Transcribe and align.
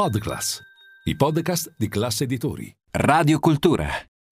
Podclass, 0.00 0.62
i 1.04 1.14
podcast 1.14 1.74
di 1.76 1.86
classe 1.86 2.24
editori. 2.24 2.74
Radio 2.92 3.38
Cultura, 3.38 3.86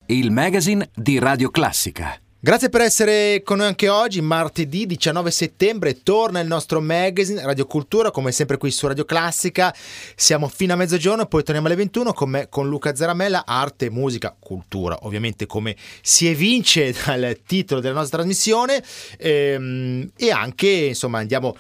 il 0.06 0.30
magazine 0.30 0.88
di 0.95 1.18
Radio 1.18 1.50
Classica. 1.50 2.18
Grazie 2.40 2.70
per 2.70 2.80
essere 2.80 3.42
con 3.45 3.59
noi 3.59 3.66
anche 3.66 3.90
oggi, 3.90 4.23
martedì 4.23 4.86
19 4.86 5.30
settembre, 5.30 6.02
torna 6.02 6.40
il 6.40 6.46
nostro 6.46 6.80
magazine 6.80 7.45
Radio 7.45 7.66
Cultura, 7.66 8.10
come 8.10 8.32
sempre 8.32 8.56
qui 8.56 8.70
su 8.70 8.86
Radio 8.86 9.04
Classica, 9.04 9.74
siamo 10.16 10.48
fino 10.48 10.73
a 10.73 10.76
mezzogiorno, 10.76 11.26
poi 11.26 11.42
torniamo 11.42 11.66
alle 11.66 11.76
21 11.76 12.14
con 12.14 12.30
me, 12.30 12.48
con 12.48 12.66
Luca 12.66 12.95
Zaramella, 12.95 13.45
arte, 13.45 13.90
musica, 13.90 14.34
cultura, 14.38 14.96
ovviamente 15.02 15.45
come 15.45 15.76
si 16.00 16.28
evince 16.28 16.95
dal 17.04 17.40
titolo 17.46 17.82
della 17.82 17.98
nostra 17.98 18.16
trasmissione 18.16 18.82
ehm, 19.18 20.12
e 20.16 20.30
anche 20.30 20.66
insomma 20.66 21.18
andiamo 21.18 21.54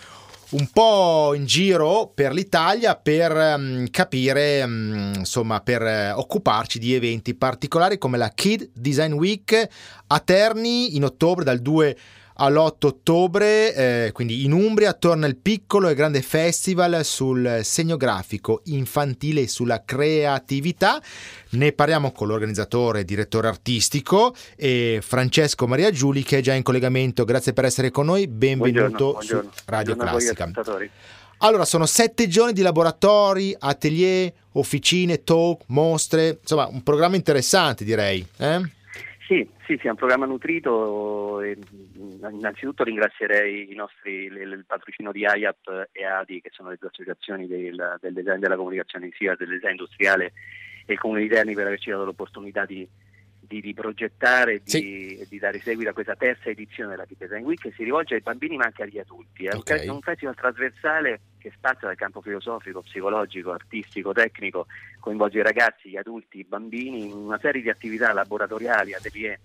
un 0.50 0.68
po' 0.72 1.34
in 1.34 1.44
giro 1.44 2.10
per 2.14 2.32
l'Italia 2.32 2.96
per 2.96 3.54
um, 3.56 3.86
capire, 3.90 4.62
um, 4.62 5.12
insomma, 5.16 5.60
per 5.60 5.82
uh, 5.82 6.18
occuparci 6.18 6.78
di 6.78 6.94
eventi 6.94 7.34
particolari 7.34 7.98
come 7.98 8.16
la 8.16 8.30
Kid 8.30 8.70
Design 8.72 9.12
Week 9.12 9.68
a 10.06 10.20
Terni 10.20 10.96
in 10.96 11.04
ottobre 11.04 11.44
dal 11.44 11.60
2 11.60 11.96
all'8 12.40 12.86
ottobre, 12.86 13.74
eh, 13.74 14.12
quindi 14.12 14.44
in 14.44 14.52
Umbria, 14.52 14.92
torna 14.92 15.26
il 15.26 15.36
piccolo 15.36 15.88
e 15.88 15.94
grande 15.94 16.22
festival 16.22 17.04
sul 17.04 17.60
segno 17.62 17.96
grafico 17.96 18.62
infantile 18.66 19.42
e 19.42 19.48
sulla 19.48 19.82
creatività. 19.84 21.00
Ne 21.50 21.72
parliamo 21.72 22.12
con 22.12 22.28
l'organizzatore 22.28 23.00
e 23.00 23.04
direttore 23.04 23.48
artistico 23.48 24.34
eh, 24.56 25.00
Francesco 25.02 25.66
Maria 25.66 25.90
Giuli 25.90 26.22
che 26.22 26.38
è 26.38 26.40
già 26.40 26.54
in 26.54 26.62
collegamento. 26.62 27.24
Grazie 27.24 27.52
per 27.52 27.64
essere 27.64 27.90
con 27.90 28.06
noi, 28.06 28.28
benvenuto 28.28 29.12
buongiorno, 29.12 29.12
buongiorno. 29.12 29.50
su 29.54 29.62
Radio 29.66 29.94
buongiorno 29.94 30.34
Classica. 30.34 30.90
Allora, 31.40 31.64
sono 31.64 31.86
sette 31.86 32.26
giorni 32.26 32.52
di 32.52 32.62
laboratori, 32.62 33.54
atelier, 33.56 34.32
officine, 34.52 35.22
talk, 35.22 35.62
mostre, 35.66 36.38
insomma 36.40 36.66
un 36.66 36.82
programma 36.82 37.14
interessante 37.14 37.84
direi. 37.84 38.26
Eh? 38.38 38.76
Sì, 39.28 39.46
sì, 39.66 39.76
sì, 39.78 39.88
è 39.88 39.90
un 39.90 39.96
programma 39.96 40.24
nutrito. 40.24 41.42
E, 41.42 41.58
innanzitutto 42.30 42.82
ringrazierei 42.82 43.70
i 43.70 43.74
nostri, 43.74 44.24
il, 44.24 44.64
patrocino 44.66 45.12
di 45.12 45.20
IAP 45.20 45.90
e 45.92 46.04
ADI, 46.06 46.40
che 46.40 46.48
sono 46.50 46.70
le 46.70 46.78
due 46.80 46.88
associazioni 46.88 47.46
del, 47.46 47.98
del 48.00 48.14
design 48.14 48.38
della 48.38 48.56
comunicazione 48.56 49.10
sia 49.12 49.36
del 49.36 49.50
design 49.50 49.72
industriale 49.72 50.32
e 50.86 50.94
il 50.94 50.98
Comune 50.98 51.20
di 51.20 51.28
Terni 51.28 51.52
per 51.52 51.66
averci 51.66 51.90
dato 51.90 52.06
l'opportunità 52.06 52.64
di, 52.64 52.88
di, 53.38 53.60
di 53.60 53.74
progettare 53.74 54.62
e 54.64 55.26
di, 55.28 55.38
dare 55.38 55.60
seguito 55.60 55.90
a 55.90 55.92
questa 55.92 56.16
terza 56.16 56.48
edizione 56.48 56.88
della 56.88 57.06
Design 57.06 57.44
Week 57.44 57.60
che 57.60 57.72
si 57.76 57.84
rivolge 57.84 58.14
ai 58.14 58.22
bambini 58.22 58.56
ma 58.56 58.64
anche 58.64 58.84
agli 58.84 58.98
adulti. 58.98 59.44
È 59.44 59.52
un 59.52 59.58
Ok. 59.58 59.78
fe- 59.78 59.90
un 59.90 60.00
festival 60.00 60.36
trasversale 60.36 61.20
che 61.38 61.52
spazia 61.56 61.86
dal 61.88 61.96
campo 61.96 62.20
filosofico, 62.20 62.82
psicologico, 62.82 63.52
artistico, 63.52 64.12
tecnico, 64.12 64.66
coinvolge 65.00 65.38
i 65.38 65.42
ragazzi, 65.42 65.88
gli 65.90 65.96
adulti, 65.96 66.38
i 66.40 66.44
bambini 66.44 67.06
in 67.06 67.12
una 67.12 67.38
serie 67.40 67.62
di 67.62 67.70
attività 67.70 68.12
laboratoriali, 68.12 68.94
atelier 68.94 69.38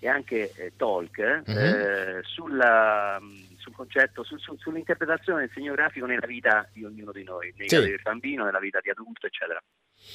e 0.00 0.08
anche 0.08 0.52
eh, 0.54 0.72
talk 0.76 1.18
eh, 1.18 2.20
sulla, 2.22 3.18
sul 3.56 3.72
concetto, 3.74 4.22
su- 4.22 4.38
su- 4.38 4.56
sull'interpretazione 4.56 5.40
del 5.40 5.50
segno 5.52 5.74
grafico 5.74 6.06
nella 6.06 6.26
vita 6.26 6.68
di 6.72 6.84
ognuno 6.84 7.10
di 7.12 7.24
noi, 7.24 7.52
nella 7.56 7.68
Sì. 7.68 7.76
vita 7.76 7.88
del 7.88 8.00
bambino, 8.02 8.44
nella 8.44 8.60
vita 8.60 8.78
di 8.80 8.90
adulto, 8.90 9.26
eccetera. 9.26 9.60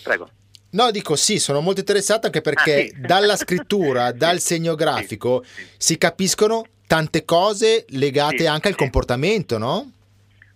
Prego. 0.03 0.29
No, 0.71 0.89
dico 0.89 1.15
sì, 1.15 1.37
sono 1.37 1.59
molto 1.61 1.81
interessato 1.81 2.25
anche 2.27 2.41
perché 2.41 2.73
Ah, 2.75 2.85
sì. 2.87 2.93
dalla 3.05 3.35
scrittura, 3.35 4.11
dal 4.11 4.39
segno 4.39 4.73
grafico 4.75 5.43
sì, 5.43 5.67
si 5.77 5.97
capiscono 5.97 6.65
tante 6.87 7.25
cose 7.25 7.85
legate 7.89 8.47
anche 8.47 8.69
al 8.69 8.75
comportamento, 8.75 9.57
no? 9.57 9.91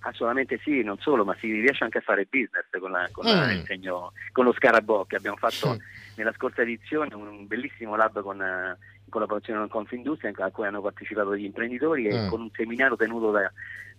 Assolutamente 0.08 0.58
sì, 0.64 0.84
non 0.84 0.98
solo, 1.00 1.26
ma 1.26 1.36
si 1.38 1.52
riesce 1.52 1.84
anche 1.84 1.98
a 1.98 2.02
fare 2.02 2.26
business 2.30 2.66
con, 2.80 2.92
la- 2.92 3.10
con 3.12 3.26
la- 3.26 3.48
Mm. 3.48 3.50
il 3.50 3.64
segno- 3.66 4.14
con 4.32 4.46
lo 4.46 4.54
scarabocchi. 4.54 5.16
Abbiamo 5.16 5.36
fatto 5.36 5.74
Mm. 5.74 5.78
nella 6.16 6.32
scorsa 6.34 6.62
edizione 6.62 7.14
un, 7.14 7.46
bellissimo 7.46 7.96
lab 7.98 8.22
con, 8.22 8.42
eh, 8.42 8.78
in 9.04 9.10
collaborazione 9.10 9.60
con 9.60 9.68
Confindustria 9.70 10.32
a 10.38 10.50
cui 10.52 10.66
hanno 10.66 10.82
partecipato 10.82 11.36
gli 11.36 11.44
imprenditori 11.44 12.08
e 12.08 12.24
Mm. 12.26 12.30
con 12.30 12.40
un 12.40 12.50
seminario 12.54 12.96
tenuto 12.96 13.32
da, 13.32 13.52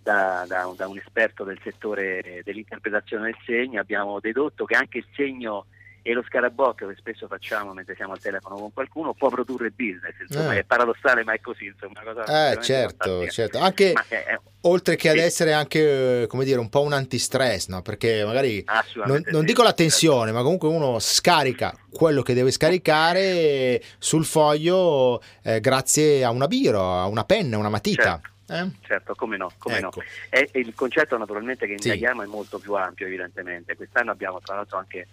da- 0.02 0.44
da- 0.48 0.72
da 0.74 0.88
un 0.88 0.96
esperto 0.96 1.44
del 1.44 1.60
settore 1.62 2.40
dell'interpretazione 2.42 3.24
del 3.24 3.36
segno 3.44 3.78
abbiamo 3.80 4.18
dedotto 4.18 4.64
che 4.64 4.76
anche 4.76 4.98
il 4.98 5.06
segno 5.14 5.66
e 6.08 6.14
lo 6.14 6.22
scarabocchio 6.26 6.88
che 6.88 6.94
spesso 6.96 7.26
facciamo 7.26 7.74
mentre 7.74 7.94
siamo 7.94 8.12
al 8.12 8.18
telefono 8.20 8.56
con 8.56 8.72
qualcuno 8.72 9.12
può 9.12 9.28
produrre 9.28 9.68
business, 9.70 10.14
insomma 10.26 10.54
Eh. 10.54 10.60
è 10.60 10.64
paradossale 10.64 11.22
ma 11.22 11.34
è 11.34 11.40
così, 11.40 11.66
insomma, 11.66 12.00
una 12.02 12.14
cosa 12.14 12.50
Eh, 12.52 12.62
certo, 12.62 13.28
certo. 13.28 13.58
Anche 13.58 13.92
è- 14.08 14.38
oltre 14.62 14.96
che 14.96 15.10
ad 15.10 15.16
Sì. 15.16 15.22
essere 15.22 15.52
anche, 15.52 16.22
eh, 16.22 16.26
come 16.26 16.46
dire, 16.46 16.60
un 16.60 16.70
po' 16.70 16.80
un 16.80 16.94
antistress, 16.94 17.68
no? 17.68 17.82
Perché 17.82 18.24
magari 18.24 18.64
non, 19.04 19.22
non 19.26 19.40
sì. 19.40 19.46
dico 19.46 19.62
la 19.62 19.74
tensione, 19.74 20.32
ma 20.32 20.40
comunque 20.40 20.68
uno 20.68 20.98
scarica 20.98 21.76
quello 21.90 22.22
che 22.22 22.32
deve 22.32 22.50
scaricare 22.52 23.82
sul 23.98 24.24
foglio 24.24 25.20
eh, 25.42 25.60
grazie 25.60 26.24
a 26.24 26.30
una 26.30 26.46
biro, 26.46 26.80
a 26.80 27.06
una 27.06 27.24
penna, 27.24 27.56
a 27.56 27.58
una 27.58 27.68
matita. 27.68 28.18
Eh? 28.50 28.66
Certo, 28.80 29.14
come 29.14 29.36
no, 29.36 29.52
come 29.58 29.76
Ecco. 29.76 30.00
no. 30.00 30.02
E, 30.30 30.48
e 30.52 30.60
il 30.60 30.74
concetto 30.74 31.18
naturalmente 31.18 31.66
che 31.66 31.74
Sì. 31.78 31.88
indaghiamo 31.88 32.22
è 32.22 32.26
molto 32.26 32.58
più 32.58 32.72
ampio 32.72 33.04
evidentemente. 33.06 33.76
Quest'anno 33.76 34.10
abbiamo 34.10 34.40
tra 34.40 34.54
l'altro 34.54 34.78
anche 34.78 35.06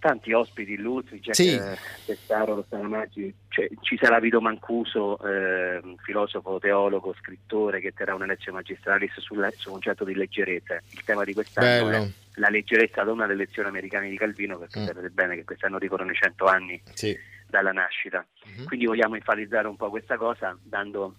tanti 0.00 0.32
ospiti 0.32 0.72
illustri, 0.72 1.20
Jack 1.20 1.34
Sì. 1.36 1.54
eh, 1.54 1.76
Testaro, 2.06 2.56
Rossana 2.56 2.88
Maggi, 2.88 3.32
cioè, 3.48 3.68
ci 3.82 3.96
sarà 4.00 4.18
Vito 4.18 4.40
Mancuso, 4.40 5.18
eh, 5.24 5.80
filosofo, 6.02 6.58
teologo, 6.58 7.14
scrittore 7.20 7.80
che 7.80 7.92
terrà 7.92 8.14
una 8.14 8.26
lezione 8.26 8.58
magistralis 8.58 9.12
sul, 9.20 9.46
sul 9.56 9.70
concetto 9.72 10.04
di 10.04 10.14
leggerezza. 10.14 10.80
Il 10.90 11.04
tema 11.04 11.22
di 11.22 11.34
quest'anno 11.34 11.84
Bello. 11.88 12.04
è 12.04 12.08
la 12.40 12.48
leggerezza 12.48 13.04
donna 13.04 13.26
delle 13.26 13.44
lezioni 13.44 13.68
americane 13.68 14.08
di 14.08 14.16
Calvino, 14.16 14.58
perché 14.58 14.80
Mm. 14.80 14.86
sapete 14.86 15.10
bene 15.10 15.34
che 15.36 15.44
quest'anno 15.44 15.78
ricorrono 15.78 16.10
i 16.10 16.14
100 16.16 16.46
anni 16.46 16.80
Sì. 16.94 17.16
dalla 17.46 17.72
nascita. 17.72 18.26
Mhm. 18.56 18.64
Quindi 18.64 18.86
vogliamo 18.86 19.14
enfatizzare 19.16 19.68
un 19.68 19.76
po' 19.76 19.90
questa 19.90 20.16
cosa 20.16 20.56
dando 20.62 21.14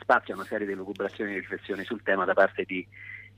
spazio 0.00 0.34
a 0.34 0.36
una 0.38 0.46
serie 0.46 0.66
di 0.66 0.74
lucubrazioni 0.74 1.32
e 1.34 1.38
riflessioni 1.38 1.84
sul 1.84 2.02
tema 2.02 2.24
da 2.24 2.34
parte 2.34 2.64
di, 2.66 2.84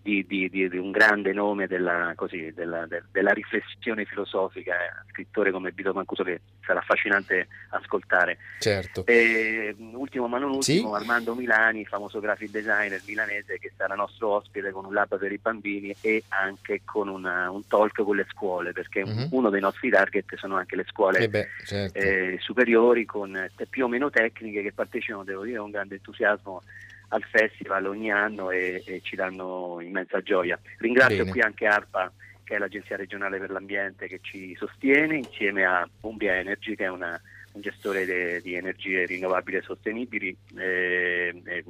di- 0.02 0.26
di- 0.26 0.48
di- 0.50 0.68
di 0.68 0.76
un 0.78 0.90
grande 0.90 1.32
nome 1.32 1.66
della, 1.68 2.12
così, 2.16 2.52
della- 2.52 2.86
de- 2.86 3.04
della 3.12 3.30
riflessione 3.30 4.04
filosofica, 4.04 4.74
eh, 4.74 4.92
scrittore 5.12 5.52
come 5.52 5.70
Vito 5.70 5.92
Mancuso 5.92 6.24
che 6.24 6.40
sarà 6.66 6.80
affascinante 6.80 7.46
ascoltare. 7.70 8.38
Certo. 8.58 9.06
E, 9.06 9.74
mh, 9.76 9.94
ultimo 9.94 10.26
ma 10.26 10.38
non 10.38 10.50
ultimo, 10.50 10.88
Sì. 10.88 11.00
Armando 11.00 11.34
Milani, 11.34 11.84
famoso 11.86 12.18
graphic 12.18 12.50
designer 12.50 13.00
milanese 13.06 13.58
che 13.58 13.72
sarà 13.76 13.94
nostro 13.94 14.28
ospite 14.30 14.72
con 14.72 14.84
un 14.84 14.92
lab 14.92 15.16
per 15.16 15.30
i 15.30 15.38
bambini 15.40 15.94
e 16.00 16.24
anche 16.28 16.82
con 16.84 17.08
una- 17.08 17.48
un 17.50 17.64
talk 17.68 18.02
con 18.02 18.16
le 18.16 18.26
scuole, 18.30 18.72
perché 18.72 19.04
Mhm. 19.04 19.28
uno 19.30 19.50
dei 19.50 19.60
nostri 19.60 19.88
target 19.88 20.34
sono 20.36 20.56
anche 20.56 20.74
le 20.76 20.84
scuole 20.88 21.18
Eh 21.20 21.28
beh, 21.28 21.48
certo. 21.64 21.96
eh, 21.98 22.38
superiori 22.40 23.04
con 23.04 23.36
eh, 23.36 23.50
più 23.70 23.84
o 23.84 23.88
meno 23.88 24.10
tecniche 24.10 24.62
che 24.62 24.72
partecipano, 24.72 25.22
devo 25.22 25.44
dire, 25.44 25.58
con 25.58 25.70
grande 25.70 25.94
entusiasmo 25.94 26.62
al 27.12 27.22
festival 27.24 27.86
ogni 27.86 28.10
anno 28.10 28.50
e, 28.50 28.82
e 28.86 29.00
ci 29.02 29.16
danno 29.16 29.78
immensa 29.80 30.20
gioia. 30.22 30.58
Ringrazio 30.78 31.18
Bene. 31.18 31.30
qui 31.30 31.40
anche 31.40 31.66
ARPA, 31.66 32.10
che 32.42 32.56
è 32.56 32.58
l'Agenzia 32.58 32.96
regionale 32.96 33.38
per 33.38 33.50
l'ambiente, 33.50 34.08
che 34.08 34.18
ci 34.22 34.54
sostiene 34.56 35.16
insieme 35.16 35.64
a 35.64 35.86
Umbria 36.00 36.36
Energy, 36.36 36.74
che 36.74 36.84
è 36.84 36.88
una- 36.88 37.20
un 37.52 37.60
gestore 37.60 38.04
de- 38.06 38.40
di 38.40 38.54
energie 38.54 39.04
rinnovabili 39.06 39.58
e 39.58 39.62
sostenibili 39.62 40.36
eh, 40.56 41.42
e, 41.44 41.64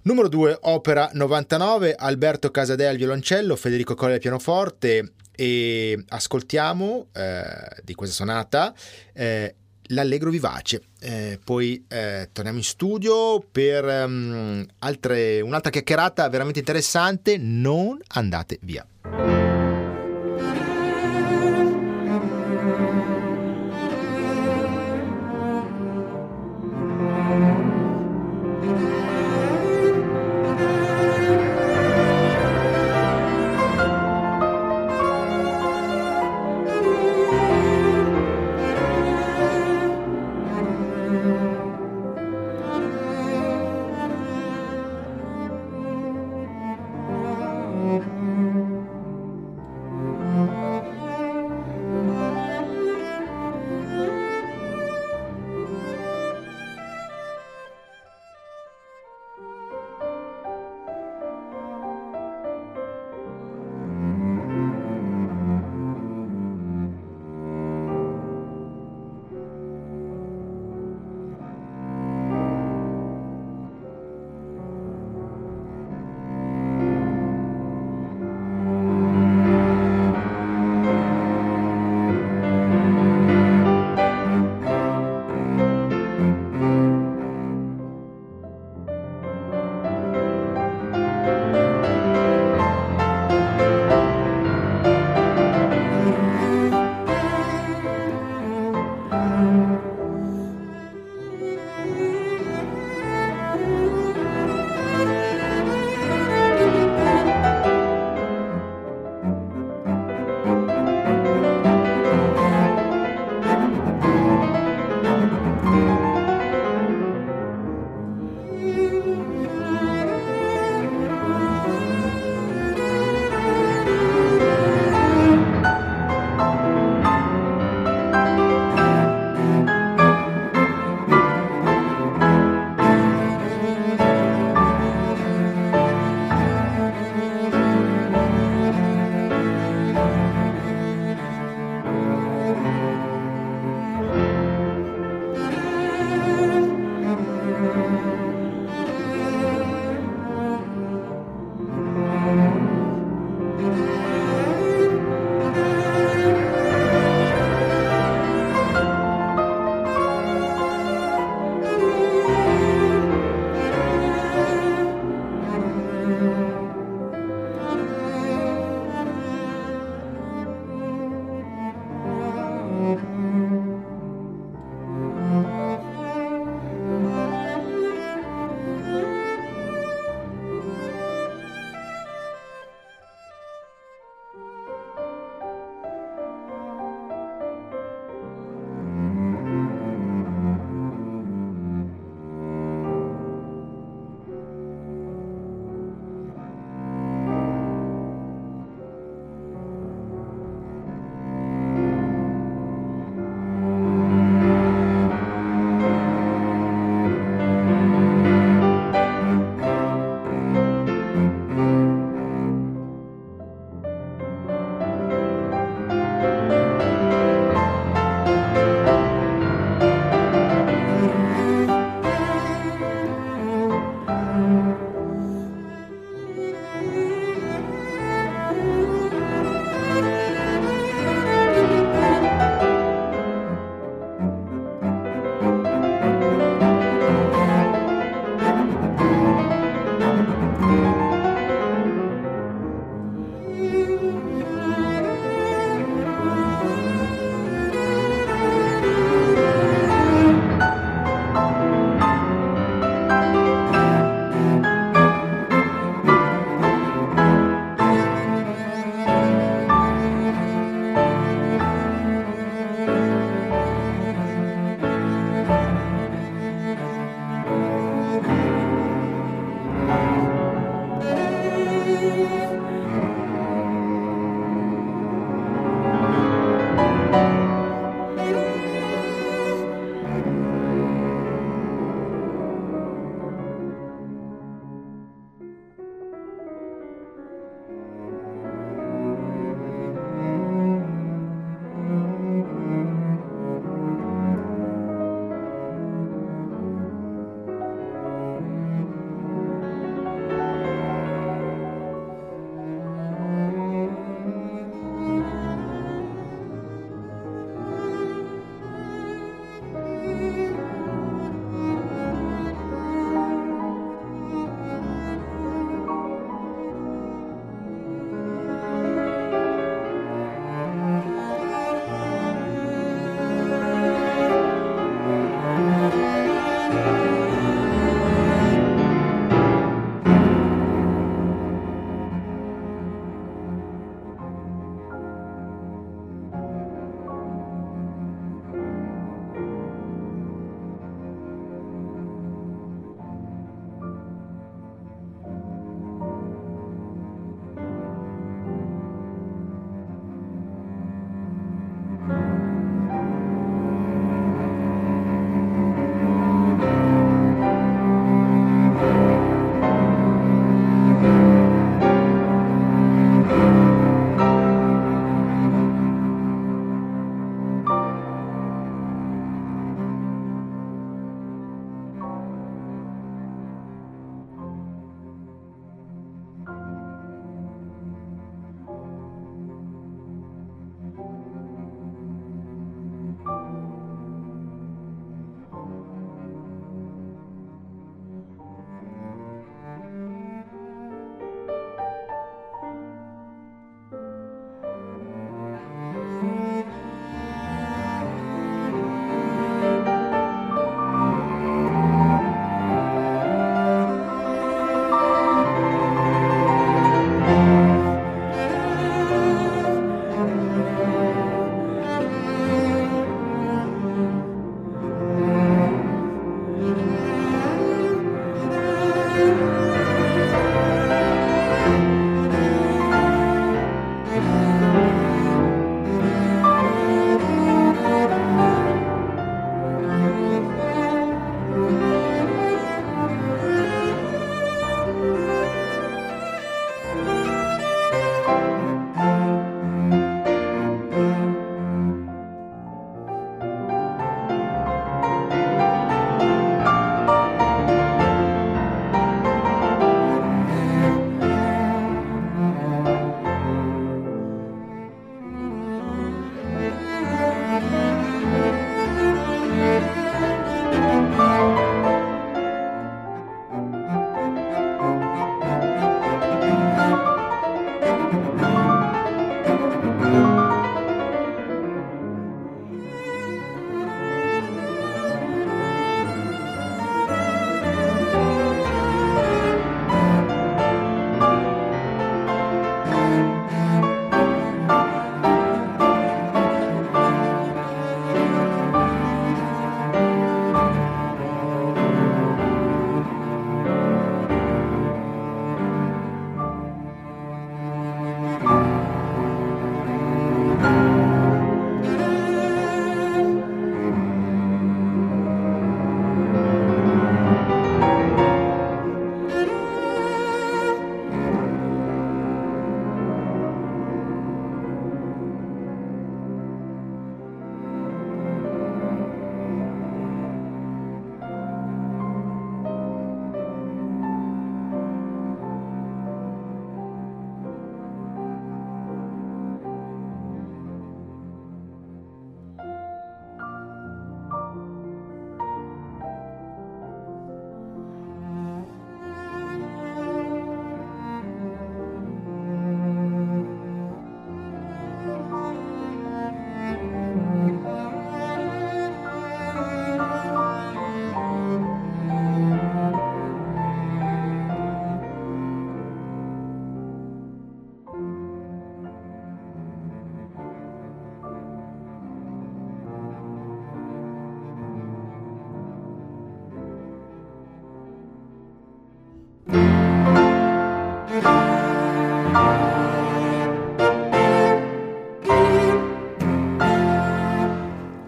Numero 0.02 0.28
2, 0.28 0.58
opera 0.62 1.10
99, 1.12 1.94
Alberto 1.94 2.50
Casadei 2.50 2.88
al 2.88 2.96
violoncello, 2.96 3.54
Federico 3.54 3.94
Colle 3.94 4.14
al 4.14 4.18
pianoforte 4.20 5.12
e 5.34 6.04
ascoltiamo 6.08 7.08
eh, 7.12 7.82
di 7.84 7.94
questa 7.94 8.14
sonata 8.14 8.74
eh, 9.12 9.54
l'allegro 9.88 10.30
vivace. 10.30 10.82
Eh, 11.00 11.38
poi 11.42 11.84
eh, 11.88 12.28
torniamo 12.32 12.58
in 12.58 12.64
studio 12.64 13.40
per 13.50 13.84
um, 13.84 14.64
altre, 14.80 15.40
un'altra 15.40 15.70
chiacchierata 15.70 16.28
veramente 16.28 16.58
interessante. 16.58 17.36
Non 17.38 17.98
andate 18.08 18.58
via. 18.62 18.86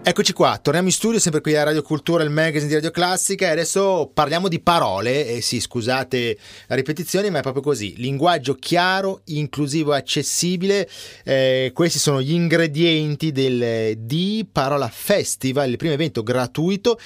Eccoci 0.07 0.33
qua, 0.33 0.59
torniamo 0.61 0.87
in 0.87 0.93
studio 0.93 1.19
sempre 1.19 1.41
qui 1.41 1.55
a 1.55 1.63
Radio 1.63 1.81
Cultura, 1.81 2.21
il 2.21 2.29
magazine 2.29 2.67
di 2.67 2.75
Radio 2.75 2.91
Classica 2.91 3.47
e 3.47 3.49
adesso 3.49 4.11
parliamo 4.13 4.47
di 4.47 4.59
parole, 4.59 5.25
e 5.27 5.41
sì 5.41 5.59
scusate 5.59 6.37
la 6.67 6.75
ripetizione 6.75 7.31
ma 7.31 7.39
è 7.39 7.41
proprio 7.41 7.63
così, 7.63 7.95
linguaggio 7.97 8.53
chiaro, 8.53 9.21
inclusivo 9.25 9.95
e 9.95 9.97
accessibile, 9.97 10.87
eh, 11.23 11.71
questi 11.73 11.97
sono 11.97 12.21
gli 12.21 12.33
ingredienti 12.33 13.31
del 13.31 13.97
di 13.97 14.47
Parola 14.49 14.89
Festival, 14.89 15.71
il 15.71 15.77
primo 15.77 15.95
evento 15.95 16.21
gratuito 16.21 16.99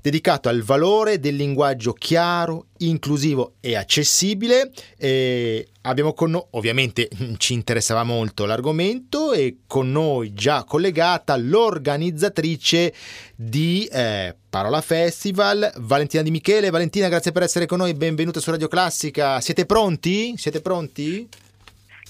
dedicato 0.00 0.48
al 0.48 0.62
valore 0.62 1.20
del 1.20 1.36
linguaggio 1.36 1.92
chiaro, 1.92 2.68
inclusivo 2.78 3.54
e 3.60 3.76
accessibile. 3.76 4.70
E 4.96 5.68
abbiamo 5.82 6.12
con 6.12 6.30
noi, 6.32 6.44
ovviamente 6.50 7.08
ci 7.38 7.54
interessava 7.54 8.02
molto 8.02 8.44
l'argomento 8.44 9.32
e 9.32 9.58
con 9.66 9.90
noi 9.90 10.32
già 10.32 10.64
collegata 10.64 11.36
l'organizzatrice 11.36 12.92
di 13.34 13.88
eh, 13.90 14.34
Parola 14.48 14.80
Festival, 14.80 15.72
Valentina 15.76 16.22
Di 16.22 16.30
Michele. 16.30 16.70
Valentina, 16.70 17.08
grazie 17.08 17.32
per 17.32 17.42
essere 17.42 17.66
con 17.66 17.78
noi, 17.78 17.94
benvenuta 17.94 18.40
su 18.40 18.50
Radio 18.50 18.68
Classica. 18.68 19.40
Siete 19.40 19.66
pronti? 19.66 20.34
Siete 20.36 20.60
pronti? 20.60 21.28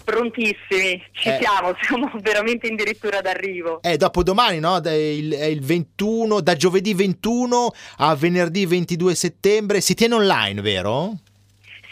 Prontissimi, 0.07 1.03
ci 1.11 1.29
eh. 1.31 1.39
siamo, 1.41 1.75
siamo 1.83 2.13
veramente 2.21 2.69
addirittura 2.69 3.21
d'arrivo. 3.21 3.83
Eh, 3.83 3.97
dopo 3.97 4.23
domani, 4.23 4.61
no? 4.61 4.81
È 4.81 4.93
il, 4.93 5.33
è 5.33 5.47
il 5.47 5.61
21, 5.61 6.41
da 6.41 6.55
giovedì 6.55 6.95
21 6.95 7.73
a 7.99 8.15
venerdì 8.15 8.67
22 8.67 9.17
settembre. 9.17 9.81
Si 9.81 9.95
tiene 9.95 10.15
online, 10.15 10.61
vero? 10.61 11.15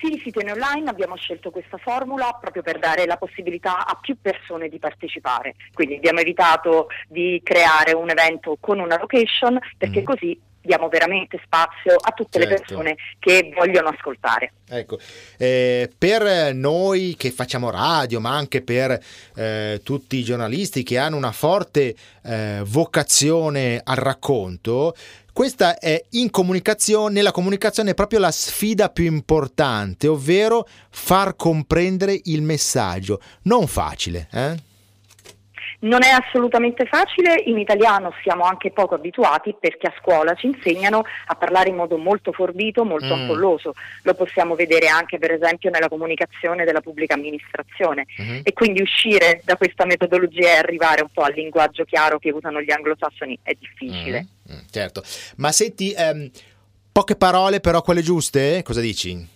Sì, 0.01 0.21
si 0.23 0.31
tiene 0.31 0.53
online, 0.53 0.89
abbiamo 0.91 1.17
scelto 1.17 1.51
questa 1.51 1.77
formula 1.77 2.39
proprio 2.41 2.63
per 2.63 2.79
dare 2.79 3.05
la 3.05 3.17
possibilità 3.17 3.85
a 3.85 3.99
più 4.01 4.17
persone 4.21 4.69
di 4.69 4.79
partecipare. 4.79 5.57
Quindi 5.73 5.97
abbiamo 5.97 6.21
evitato 6.21 6.87
di 7.09 7.41
creare 7.43 7.95
un 7.95 8.11
evento 8.11 8.59
con 8.61 8.79
una 8.79 8.97
location 8.97 9.59
perché 9.77 10.03
mm. 10.03 10.05
così 10.05 10.41
diamo 10.65 10.89
veramente 10.89 11.41
spazio 11.45 11.95
a 11.95 12.11
tutte 12.13 12.41
Certo. 12.41 12.49
le 12.49 12.61
persone 12.61 12.97
che 13.19 13.53
vogliono 13.55 13.89
ascoltare. 13.89 14.53
Ecco, 14.67 14.99
eh, 15.37 15.91
per 15.97 16.55
noi 16.55 17.15
che 17.17 17.31
facciamo 17.31 17.71
radio, 17.71 18.19
ma 18.19 18.35
anche 18.35 18.63
per 18.63 18.99
eh, 19.37 19.81
tutti 19.85 20.17
i 20.17 20.25
giornalisti 20.25 20.83
che 20.83 20.99
hanno 20.99 21.17
una 21.17 21.33
forte 21.33 21.95
eh, 22.23 22.63
vocazione 22.65 23.81
al 23.85 23.97
racconto, 23.97 24.95
questa 25.33 25.79
è 25.79 26.03
in 26.11 26.31
comunicazione, 26.31 27.13
nella 27.13 27.33
comunicazione 27.33 27.91
è 27.91 27.95
proprio 27.95 28.21
la 28.21 28.31
sfida 28.31 28.89
più 28.89 29.05
importante, 29.05 30.07
ovvero 30.07 30.67
far 30.91 31.35
comprendere 31.37 32.19
il 32.25 32.41
messaggio. 32.43 33.21
Non 33.43 33.67
facile, 33.67 34.29
eh? 34.33 34.55
Non 35.85 36.03
è 36.03 36.09
assolutamente 36.09 36.87
facile, 36.87 37.43
in 37.45 37.59
italiano 37.59 38.13
siamo 38.23 38.45
anche 38.45 38.71
poco 38.71 38.95
abituati 38.95 39.55
perché 39.59 39.89
a 39.89 39.95
scuola 40.01 40.35
ci 40.35 40.47
insegnano 40.47 41.03
a 41.27 41.35
parlare 41.35 41.69
in 41.69 41.77
modo 41.77 41.99
molto 41.99 42.33
forbito, 42.33 42.85
molto 42.85 43.15
Mm. 43.15 43.21
ampolloso. 43.21 43.75
Lo 44.03 44.15
possiamo 44.15 44.55
vedere 44.55 44.89
anche 44.89 45.19
per 45.19 45.33
esempio 45.33 45.69
nella 45.69 45.89
comunicazione 45.89 46.65
della 46.65 46.81
pubblica 46.81 47.15
amministrazione. 47.15 48.07
Mhm. 48.17 48.41
E 48.45 48.53
quindi 48.55 48.81
uscire 48.81 49.43
da 49.45 49.57
questa 49.57 49.85
metodologia 49.85 50.49
e 50.53 50.57
arrivare 50.57 51.03
un 51.03 51.11
po' 51.13 51.23
al 51.23 51.35
linguaggio 51.35 51.85
chiaro 51.85 52.19
che 52.19 52.31
usano 52.31 52.63
gli 52.63 52.71
anglosassoni 52.73 53.39
è 53.43 53.53
difficile. 53.59 54.27
Mm, 54.51 54.55
mm, 54.55 54.59
certo, 54.71 55.03
ma 55.37 55.53
senti, 55.53 55.93
ehm, 55.93 56.31
poche 56.93 57.17
parole 57.17 57.61
però 57.61 57.83
quelle 57.83 58.01
giuste? 58.03 58.63
Cosa 58.63 58.81
dici? 58.81 59.29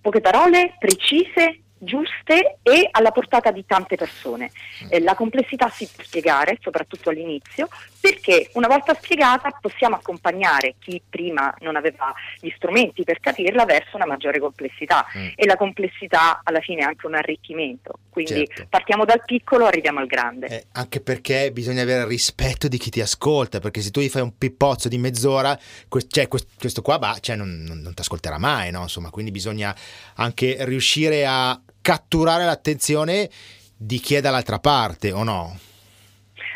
Poche 0.00 0.20
parole 0.22 0.74
precise, 0.78 1.58
giuste 1.78 2.58
e 2.62 2.88
alla 2.90 3.10
portata 3.10 3.50
di 3.50 3.64
tante 3.66 3.96
persone. 3.96 4.50
Eh, 4.88 5.00
la 5.00 5.14
complessità 5.14 5.68
si 5.68 5.88
può 5.92 6.04
spiegare, 6.04 6.58
soprattutto 6.60 7.10
all'inizio, 7.10 7.68
perché 8.00 8.50
una 8.54 8.68
volta 8.68 8.94
spiegata 8.94 9.50
possiamo 9.60 9.96
accompagnare 9.96 10.74
chi 10.78 11.00
prima 11.08 11.52
non 11.60 11.76
aveva 11.76 12.12
gli 12.40 12.50
strumenti 12.56 13.02
per 13.04 13.20
capirla 13.20 13.64
verso 13.64 13.96
una 13.96 14.06
maggiore 14.06 14.38
complessità 14.38 15.06
Mm. 15.16 15.28
e 15.34 15.46
la 15.46 15.56
complessità 15.56 16.40
alla 16.44 16.60
fine 16.60 16.80
è 16.82 16.84
anche 16.84 17.06
un 17.06 17.14
arricchimento. 17.14 17.98
Quindi 18.10 18.46
Certo. 18.46 18.66
partiamo 18.68 19.04
dal 19.04 19.22
piccolo, 19.24 19.66
arriviamo 19.66 20.00
al 20.00 20.06
grande. 20.06 20.46
Eh, 20.48 20.66
anche 20.72 21.00
perché 21.00 21.50
bisogna 21.52 21.82
avere 21.82 22.06
rispetto 22.06 22.68
di 22.68 22.78
chi 22.78 22.90
ti 22.90 23.00
ascolta, 23.00 23.58
perché 23.60 23.80
se 23.80 23.90
tu 23.90 24.00
gli 24.00 24.08
fai 24.08 24.22
un 24.22 24.36
pippozzo 24.36 24.88
di 24.88 24.98
mezz'ora, 24.98 25.58
que- 25.88 26.06
cioè, 26.08 26.28
quest- 26.28 26.58
questo 26.58 26.82
qua 26.82 26.98
bah, 26.98 27.18
cioè, 27.20 27.36
non, 27.36 27.62
non, 27.64 27.94
ti 27.94 28.00
ascolterà 28.00 28.38
mai, 28.38 28.70
no? 28.70 28.82
Insomma, 28.82 29.10
quindi 29.10 29.30
bisogna 29.30 29.74
anche 30.16 30.56
riuscire 30.60 31.26
a 31.26 31.60
catturare 31.80 32.44
l'attenzione 32.44 33.28
di 33.76 33.98
chi 34.00 34.14
è 34.16 34.20
dall'altra 34.20 34.58
parte, 34.58 35.12
o 35.12 35.22
no? 35.22 35.58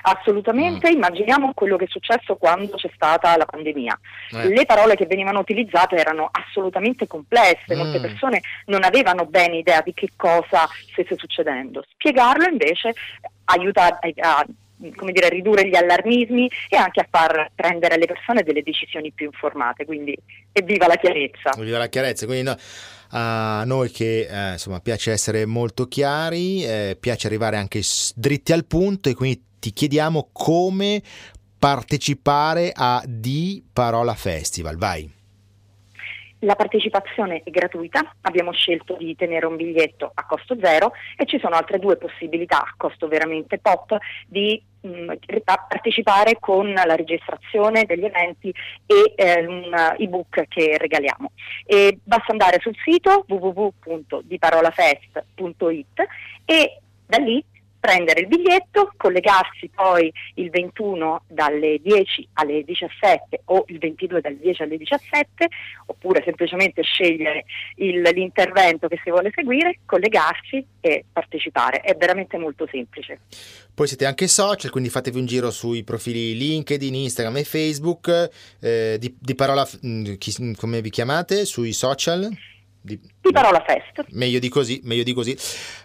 Assolutamente, 0.03 0.91
Mm. 0.91 0.95
immaginiamo 0.95 1.53
quello 1.55 1.77
che 1.77 1.85
è 1.85 1.89
successo 1.89 2.37
quando 2.37 2.77
c'è 2.77 2.91
stata 2.95 3.37
la 3.37 3.45
pandemia. 3.45 3.99
Eh. 4.33 4.49
Le 4.49 4.67
parole 4.67 4.95
che 4.97 5.07
venivano 5.07 5.39
utilizzate 5.41 5.97
erano 5.97 6.29
assolutamente 6.31 7.07
complesse, 7.07 7.75
molte 7.75 7.99
Mm. 7.99 8.03
persone 8.03 8.41
non 8.67 8.85
avevano 8.85 9.27
bene 9.27 9.59
idea 9.59 9.81
di 9.81 9.95
che 9.95 10.09
cosa 10.17 10.69
stesse 10.91 11.17
succedendo. 11.17 11.85
Spiegarlo 11.93 12.47
invece 12.49 12.95
aiuta 13.45 13.99
a, 14.01 14.47
come 14.97 15.13
dire, 15.13 15.29
ridurre 15.29 15.69
gli 15.69 15.77
allarmismi 15.77 16.51
e 16.69 16.77
anche 16.77 17.01
a 17.01 17.07
far 17.09 17.51
prendere 17.55 17.95
alle 17.95 18.07
persone 18.07 18.43
delle 18.43 18.63
decisioni 18.63 19.13
più 19.13 19.27
informate, 19.27 19.85
quindi 19.85 20.17
evviva 20.53 20.87
la 20.89 20.97
chiarezza. 20.97 21.53
Voglio 21.57 21.79
la 21.79 21.89
chiarezza, 21.89 22.27
quindi 22.27 22.45
no, 22.45 22.57
a 23.11 23.63
noi 23.65 23.91
che 23.91 24.27
eh, 24.29 24.53
insomma 24.53 24.81
piace 24.81 25.13
essere 25.13 25.45
molto 25.47 25.87
chiari, 25.87 26.65
eh, 26.65 26.97
piace 26.99 27.27
arrivare 27.29 27.57
anche 27.57 27.81
dritti 28.17 28.53
al 28.53 28.65
punto 28.65 29.09
e 29.09 29.15
quindi 29.15 29.41
ti 29.63 29.73
chiediamo 29.73 30.31
come 30.33 31.01
partecipare 31.57 32.73
a 32.75 33.01
Di 33.07 33.63
Parola 33.73 34.15
Festival, 34.15 34.77
vai. 34.77 35.09
La 36.41 36.57
partecipazione 36.57 37.43
è 37.45 37.51
gratuita, 37.51 38.17
abbiamo 38.23 38.51
scelto 38.51 38.97
di 38.97 39.15
tenere 39.15 39.47
un 39.47 39.55
biglietto 39.55 40.11
a 40.13 40.27
costo 40.27 40.57
zero 40.61 40.91
e 41.17 41.25
ci 41.27 41.39
sono 41.39 41.55
altre 41.55 41.79
due 41.79 41.97
possibilità 41.97 42.59
a 42.59 42.75
costo 42.77 43.07
veramente 43.07 43.59
pop 43.59 43.97
di 44.27 44.61
mh, 44.81 45.13
a 45.45 45.67
partecipare 45.69 46.39
con 46.41 46.73
la 46.73 46.97
registrazione 46.97 47.85
degli 47.85 48.05
eventi 48.05 48.53
e 48.85 49.13
eh, 49.15 49.47
un 49.47 49.73
ebook 49.99 50.49
che 50.49 50.77
regaliamo. 50.77 51.31
E 51.65 52.01
basta 52.03 52.33
andare 52.33 52.59
sul 52.61 52.75
sito 52.85 53.25
www.diparolafest.it 53.29 56.07
e 56.45 56.79
da 57.07 57.19
lì 57.19 57.45
prendere 57.83 58.21
il 58.21 58.29
biglietto, 58.29 58.93
collegarsi 58.97 59.69
poi 59.75 60.11
il 60.35 60.51
21 60.51 61.25
dalle 61.27 61.81
10 61.83 62.29
alle 62.35 62.63
17 62.63 63.41
o 63.47 63.65
il 63.67 63.79
22 63.79 64.21
dalle 64.21 64.39
10 64.39 64.63
alle 64.63 64.77
17 64.77 65.49
oppure 65.87 66.23
semplicemente 66.25 66.83
scegliere 66.83 67.45
il- 67.79 68.01
l'intervento 68.15 68.87
che 68.87 69.01
si 69.03 69.11
vuole 69.11 69.33
seguire, 69.35 69.81
collegarsi 69.85 70.65
e 70.81 71.05
partecipare. 71.13 71.81
È 71.81 71.97
veramente 71.97 72.39
molto 72.39 72.69
semplice. 72.71 73.23
Poi 73.75 73.89
siete 73.89 74.07
anche 74.07 74.29
social, 74.29 74.71
quindi 74.71 74.89
fatevi 74.89 75.19
un 75.19 75.27
giro 75.27 75.51
sui 75.51 75.83
profili 75.83 76.37
LinkedIn, 76.37 76.95
Instagram 76.95 77.39
e 77.39 77.45
Facebook. 77.45 78.31
eh, 78.61 78.97
di, 79.01 79.17
di 79.19 79.35
parola, 79.35 79.67
mh, 79.81 80.15
chi- 80.19 80.55
come 80.55 80.81
vi 80.81 80.91
chiamate? 80.91 81.45
Sui 81.47 81.73
social? 81.73 82.29
Di, 82.83 82.99
Di 82.99 83.31
Parola 83.31 83.65
Fest. 83.65 84.05
Meglio 84.11 84.41
di 84.41 84.49
così, 84.49 84.81
meglio 84.83 85.05
di 85.05 85.13
così. 85.13 85.37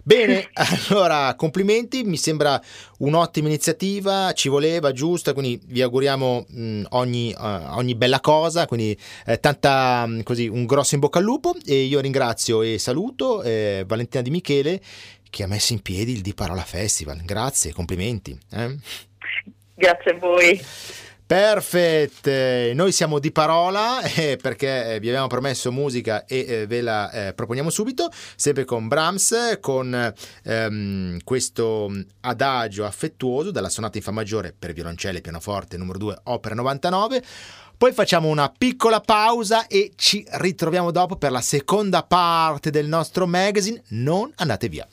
Bene, 0.03 0.49
allora 0.89 1.35
complimenti, 1.35 2.03
mi 2.03 2.17
sembra 2.17 2.59
un'ottima 2.99 3.47
iniziativa, 3.47 4.33
ci 4.33 4.49
voleva, 4.49 4.91
giusta, 4.91 5.33
quindi 5.33 5.61
vi 5.67 5.81
auguriamo 5.83 6.45
mh, 6.47 6.83
ogni, 6.89 7.31
eh, 7.31 7.37
ogni 7.37 7.93
bella 7.95 8.19
cosa, 8.19 8.65
quindi 8.65 8.97
eh, 9.25 9.39
tanta, 9.39 10.05
mh, 10.07 10.23
così, 10.23 10.47
un 10.47 10.65
grosso 10.65 10.95
in 10.95 11.01
bocca 11.01 11.19
al 11.19 11.25
lupo 11.25 11.55
e 11.65 11.83
io 11.83 11.99
ringrazio 11.99 12.63
e 12.63 12.79
saluto 12.79 13.43
eh, 13.43 13.83
Valentina 13.87 14.23
Di 14.23 14.31
Michele 14.31 14.81
che 15.29 15.43
ha 15.43 15.47
messo 15.47 15.73
in 15.73 15.81
piedi 15.81 16.13
il 16.13 16.21
Di 16.21 16.33
Parola 16.33 16.63
Festival. 16.63 17.21
Grazie, 17.23 17.73
complimenti. 17.73 18.37
eh. 18.51 18.75
Grazie 19.75 20.11
a 20.11 20.17
voi. 20.17 20.59
Perfetto, 21.27 22.31
noi 22.73 22.93
siamo 22.93 23.19
di 23.19 23.33
parola 23.33 23.99
eh, 24.15 24.39
perché 24.41 24.95
eh, 24.95 24.99
vi 25.01 25.09
abbiamo 25.09 25.27
promesso 25.27 25.73
musica 25.73 26.23
e 26.23 26.45
eh, 26.47 26.67
ve 26.67 26.79
la 26.79 27.11
eh, 27.11 27.33
proponiamo 27.33 27.69
subito, 27.69 28.07
sempre 28.37 28.63
con 28.63 28.87
Brahms, 28.87 29.57
con 29.59 30.13
ehm, 30.43 31.17
questo 31.25 31.91
adagio 32.21 32.85
affettuoso 32.85 33.51
dalla 33.51 33.67
sonata 33.67 33.97
in 33.97 34.03
Fa 34.05 34.11
maggiore 34.11 34.55
per 34.57 34.71
violoncello 34.71 35.17
e 35.17 35.21
pianoforte 35.21 35.75
numero 35.75 35.97
2, 35.97 36.17
opera 36.23 36.55
99. 36.55 37.21
Poi 37.77 37.91
facciamo 37.91 38.29
una 38.29 38.49
piccola 38.49 39.01
pausa 39.01 39.67
e 39.67 39.91
ci 39.97 40.25
ritroviamo 40.29 40.91
dopo 40.91 41.17
per 41.17 41.31
la 41.31 41.41
seconda 41.41 42.03
parte 42.03 42.69
del 42.69 42.87
nostro 42.87 43.27
magazine. 43.27 43.83
Non 43.89 44.31
andate 44.37 44.69
via. 44.69 44.87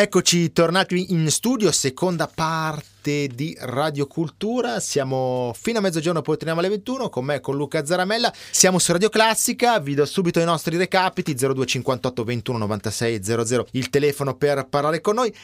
Eccoci 0.00 0.50
tornati 0.54 1.12
in 1.12 1.30
studio, 1.30 1.70
seconda 1.70 2.26
parte 2.26 2.89
di 3.02 3.56
Radio 3.60 4.06
Cultura. 4.06 4.78
Siamo 4.78 5.52
fino 5.58 5.78
a 5.78 5.80
mezzogiorno, 5.80 6.20
poi 6.20 6.36
torniamo 6.36 6.60
alle 6.60 6.68
21 6.68 7.08
con 7.08 7.24
me, 7.24 7.40
con 7.40 7.56
Luca 7.56 7.84
Zaramella. 7.84 8.32
Siamo 8.50 8.78
su 8.78 8.92
Radio 8.92 9.08
Classica, 9.08 9.78
vi 9.80 9.94
do 9.94 10.04
subito 10.04 10.38
i 10.38 10.44
nostri 10.44 10.76
recapiti 10.76 11.34
0258 11.34 12.24
21 12.24 12.58
96 12.58 13.24
00, 13.24 13.66
il 13.72 13.88
telefono 13.88 14.34
per 14.36 14.66
parlare 14.68 15.00
con 15.00 15.14
noi. 15.14 15.34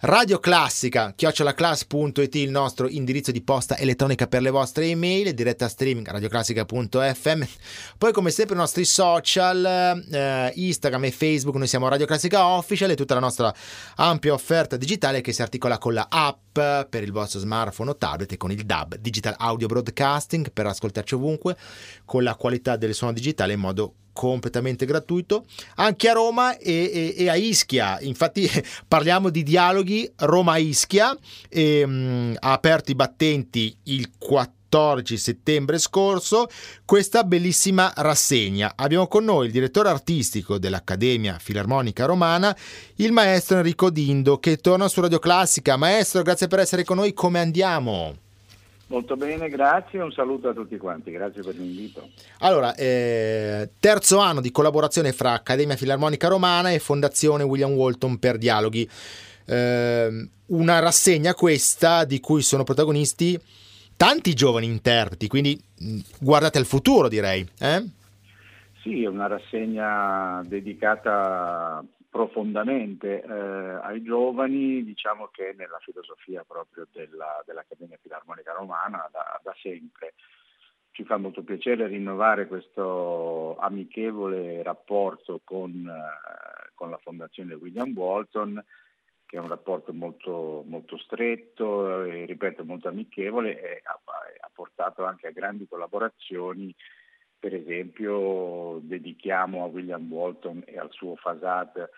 Radio 0.00 0.38
Classica, 0.38 1.14
chiocciolaclass.it 1.16 2.34
il 2.34 2.50
nostro 2.50 2.86
indirizzo 2.86 3.32
di 3.32 3.40
posta 3.40 3.78
elettronica 3.78 4.26
per 4.26 4.42
le 4.42 4.50
vostre 4.50 4.84
email, 4.84 5.32
diretta 5.32 5.68
streaming 5.68 6.06
radioclassica.fm. 6.06 7.42
Poi 7.96 8.12
come 8.12 8.30
sempre 8.30 8.56
i 8.56 8.58
nostri 8.58 8.84
social, 8.84 9.64
eh, 10.12 10.52
Instagram 10.54 11.04
e 11.04 11.10
Facebook, 11.12 11.56
noi 11.56 11.66
siamo 11.66 11.88
Radio 11.88 12.04
Classica 12.04 12.46
Official 12.46 12.90
e 12.90 12.94
tutta 12.94 13.14
la 13.14 13.20
nostra 13.20 13.54
ampia 13.94 14.34
offerta 14.34 14.76
digitale 14.76 15.22
che 15.22 15.32
si 15.32 15.40
articola 15.40 15.78
con 15.78 15.94
la 15.94 16.06
app 16.10 16.45
per 16.56 17.02
il 17.02 17.12
vostro 17.12 17.38
smartphone 17.38 17.90
o 17.90 17.96
tablet 17.96 18.32
e 18.32 18.36
con 18.36 18.50
il 18.50 18.64
DAB, 18.64 18.96
Digital 18.96 19.34
Audio 19.36 19.66
Broadcasting 19.66 20.50
per 20.52 20.66
ascoltarci 20.66 21.14
ovunque 21.14 21.56
con 22.04 22.22
la 22.22 22.34
qualità 22.34 22.76
del 22.76 22.94
suono 22.94 23.12
digitale 23.12 23.52
in 23.52 23.60
modo 23.60 23.94
completamente 24.16 24.86
gratuito 24.86 25.44
anche 25.74 26.08
a 26.08 26.14
Roma 26.14 26.56
e, 26.56 26.72
e, 26.72 27.14
e 27.18 27.28
a 27.28 27.34
Ischia. 27.34 28.00
Infatti 28.00 28.48
parliamo 28.88 29.28
di 29.28 29.42
dialoghi 29.42 30.10
Roma-Ischia, 30.16 31.16
e, 31.50 31.82
um, 31.82 32.34
ha 32.38 32.52
aperto 32.52 32.90
i 32.90 32.94
battenti 32.94 33.76
il 33.84 34.10
14 34.16 34.55
settembre 35.16 35.78
scorso 35.78 36.48
questa 36.84 37.24
bellissima 37.24 37.92
rassegna. 37.96 38.74
Abbiamo 38.76 39.06
con 39.06 39.24
noi 39.24 39.46
il 39.46 39.52
direttore 39.52 39.88
artistico 39.88 40.58
dell'Accademia 40.58 41.38
Filarmonica 41.38 42.04
Romana, 42.04 42.54
il 42.96 43.12
maestro 43.12 43.56
Enrico 43.56 43.88
Dindo, 43.88 44.38
che 44.38 44.58
torna 44.58 44.88
su 44.88 45.00
Radio 45.00 45.18
Classica. 45.18 45.76
Maestro, 45.76 46.22
grazie 46.22 46.46
per 46.46 46.58
essere 46.58 46.84
con 46.84 46.96
noi. 46.96 47.14
Come 47.14 47.40
andiamo? 47.40 48.16
Molto 48.88 49.16
bene, 49.16 49.48
grazie, 49.48 50.00
un 50.00 50.12
saluto 50.12 50.48
a 50.50 50.52
tutti 50.52 50.76
quanti, 50.76 51.10
grazie 51.10 51.42
per 51.42 51.54
l'invito. 51.56 52.10
Allora, 52.40 52.74
eh, 52.74 53.70
terzo 53.80 54.18
anno 54.18 54.40
di 54.40 54.52
collaborazione 54.52 55.12
fra 55.12 55.32
Accademia 55.32 55.74
Filarmonica 55.74 56.28
Romana 56.28 56.70
e 56.70 56.78
Fondazione 56.78 57.42
William 57.42 57.72
Walton 57.72 58.18
per 58.18 58.36
Dialoghi. 58.38 58.88
Eh, 59.46 60.28
una 60.46 60.78
rassegna 60.78 61.34
questa 61.34 62.04
di 62.04 62.20
cui 62.20 62.42
sono 62.42 62.62
protagonisti 62.62 63.40
tanti 63.96 64.34
giovani 64.34 64.66
interpreti, 64.66 65.26
quindi 65.28 65.58
guardate 66.20 66.58
al 66.58 66.66
futuro 66.66 67.08
direi. 67.08 67.46
Eh? 67.58 67.84
Sì, 68.82 69.02
è 69.02 69.06
una 69.06 69.26
rassegna 69.26 70.42
dedicata 70.44 71.84
profondamente 72.16 73.22
eh, 73.22 73.78
ai 73.82 74.02
giovani, 74.02 74.82
diciamo 74.82 75.28
che 75.30 75.54
nella 75.54 75.78
filosofia 75.84 76.44
proprio 76.46 76.86
della, 76.90 77.42
dell'Accademia 77.44 77.98
Filarmonica 78.00 78.52
Romana 78.52 79.06
da, 79.12 79.38
da, 79.42 79.54
sempre. 79.60 80.14
Ci 80.92 81.04
fa 81.04 81.18
molto 81.18 81.42
piacere 81.42 81.86
rinnovare 81.88 82.46
questo 82.46 83.58
amichevole 83.58 84.62
rapporto 84.62 85.42
con, 85.44 85.72
eh, 85.86 86.70
con 86.74 86.88
la 86.88 86.98
Fondazione 87.02 87.52
William 87.52 87.92
Walton, 87.94 88.64
che 89.26 89.36
è 89.36 89.40
un 89.40 89.48
rapporto 89.48 89.92
molto, 89.92 90.62
molto 90.66 90.96
stretto 90.98 92.04
e 92.04 92.24
ripeto 92.24 92.64
molto 92.64 92.88
amichevole 92.88 93.60
e 93.60 93.82
ha, 93.84 93.92
ha 93.92 94.50
portato 94.54 95.04
anche 95.04 95.26
a 95.26 95.32
grandi 95.32 95.66
collaborazioni 95.68 96.74
per 97.38 97.54
esempio 97.54 98.78
dedichiamo 98.82 99.62
a 99.62 99.66
William 99.66 100.10
Walton 100.10 100.62
e 100.64 100.78
al 100.78 100.90
suo 100.90 101.16
Fasad 101.16 101.88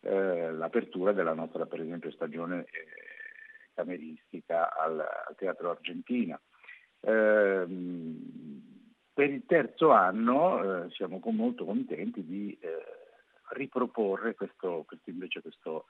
eh, 0.00 0.52
l'apertura 0.52 1.12
della 1.12 1.34
nostra 1.34 1.66
per 1.66 1.80
esempio 1.80 2.10
stagione 2.10 2.60
eh, 2.60 2.68
cameristica 3.74 4.74
al, 4.74 5.00
al, 5.00 5.34
Teatro 5.36 5.70
Argentina. 5.70 6.40
Eh, 7.00 7.66
per 9.12 9.30
il 9.30 9.44
terzo 9.46 9.90
anno 9.90 10.84
eh, 10.84 10.90
siamo 10.90 11.20
molto 11.24 11.64
contenti 11.64 12.24
di 12.24 12.56
eh, 12.60 12.82
riproporre 13.50 14.34
questo, 14.34 14.84
questo 14.86 15.10
invece 15.10 15.40
questo, 15.40 15.86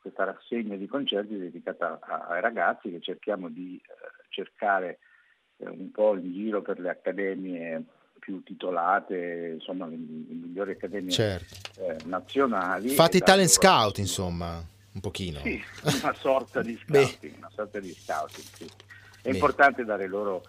questa 0.00 0.24
rassegna 0.24 0.76
di 0.76 0.86
concerti 0.86 1.36
dedicata 1.36 1.98
ai 2.00 2.40
ragazzi 2.40 2.90
che 2.90 3.00
cerchiamo 3.00 3.48
di 3.48 3.80
cercare 4.28 4.98
un 5.58 5.90
po' 5.90 6.16
in 6.16 6.32
giro 6.32 6.62
per 6.62 6.78
le 6.78 6.90
accademie 6.90 7.82
più 8.18 8.42
titolate, 8.42 9.52
insomma, 9.54 9.86
le, 9.86 9.96
migliori 9.96 10.72
accademie 10.72 11.12
certo. 11.12 11.54
eh, 11.80 11.96
nazionali. 12.06 12.88
Fate 12.88 13.18
i 13.18 13.20
talent 13.20 13.48
scout, 13.48 13.98
insomma, 13.98 14.60
un 14.92 15.00
pochino. 15.00 15.38
Sì, 15.40 15.62
una 16.02 16.12
sorta 16.14 16.60
di 16.60 16.76
scouting, 16.82 17.36
una 17.36 17.50
sorta 17.54 17.78
di 17.78 17.92
scouting, 17.92 18.46
sì. 18.52 18.64
È 19.22 19.28
Beh. 19.28 19.34
importante 19.34 19.84
dare 19.84 20.08
loro 20.08 20.42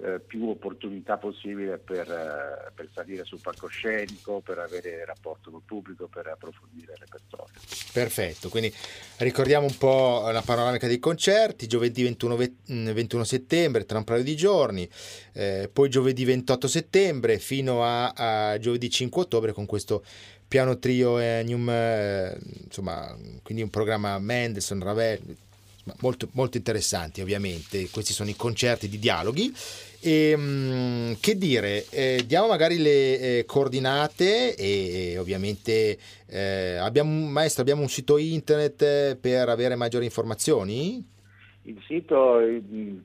eh, 0.00 0.20
più 0.20 0.48
opportunità 0.48 1.16
possibile 1.16 1.78
per, 1.78 2.08
eh, 2.08 2.70
per, 2.72 2.88
salire 2.92 3.24
sul 3.24 3.40
palcoscenico, 3.40 4.40
per 4.40 4.58
avere 4.58 5.04
rapporto 5.04 5.50
col 5.50 5.62
pubblico, 5.64 6.06
per 6.06 6.28
approfondire 6.28 6.92
il 6.92 6.98
repertorio. 6.98 7.60
Perfetto, 7.92 8.48
quindi 8.48 8.72
ricordiamo 9.16 9.66
un 9.66 9.76
po' 9.76 10.30
la 10.30 10.42
panoramica 10.42 10.86
dei 10.86 11.00
concerti, 11.00 11.66
giovedì 11.66 12.04
21, 12.04 12.36
21 12.36 13.22
mm, 13.22 13.24
settembre, 13.24 13.86
tra 13.86 13.98
un 13.98 14.04
paio 14.04 14.22
di 14.22 14.36
giorni, 14.36 14.88
eh, 15.32 15.68
poi 15.72 15.88
giovedì 15.88 16.24
28 16.24 16.68
settembre 16.68 17.38
fino 17.38 17.82
a, 17.82 18.12
a 18.52 18.58
giovedì 18.58 18.88
5 18.88 19.22
ottobre 19.22 19.52
con 19.52 19.66
questo 19.66 20.04
piano 20.46 20.78
trio 20.78 21.18
Enium, 21.18 21.68
eh, 21.68 22.38
insomma, 22.64 23.14
quindi 23.42 23.62
un 23.62 23.70
programma 23.70 24.18
Mendelssohn, 24.18 24.80
Ravel, 24.80 25.20
molto, 26.00 26.28
molto 26.32 26.56
interessanti 26.56 27.20
ovviamente, 27.20 27.88
questi 27.90 28.12
sono 28.12 28.30
i 28.30 28.36
concerti 28.36 28.88
di 28.88 28.98
dialoghi 28.98 29.54
e, 30.00 30.30
ehm, 30.30 31.16
che 31.20 31.36
dire, 31.36 31.86
eh, 31.90 32.24
diamo 32.26 32.46
magari 32.48 32.78
le 32.78 33.18
eh, 33.18 33.44
coordinate 33.46 34.54
e, 34.54 35.12
e 35.12 35.18
ovviamente 35.18 35.98
eh, 36.26 36.76
abbiamo, 36.76 37.28
maestro, 37.28 37.62
abbiamo 37.62 37.82
un 37.82 37.88
sito 37.88 38.16
internet 38.16 39.16
per 39.16 39.48
avere 39.48 39.74
maggiori 39.74 40.04
informazioni? 40.04 41.16
Il 41.62 41.82
sito, 41.86 42.38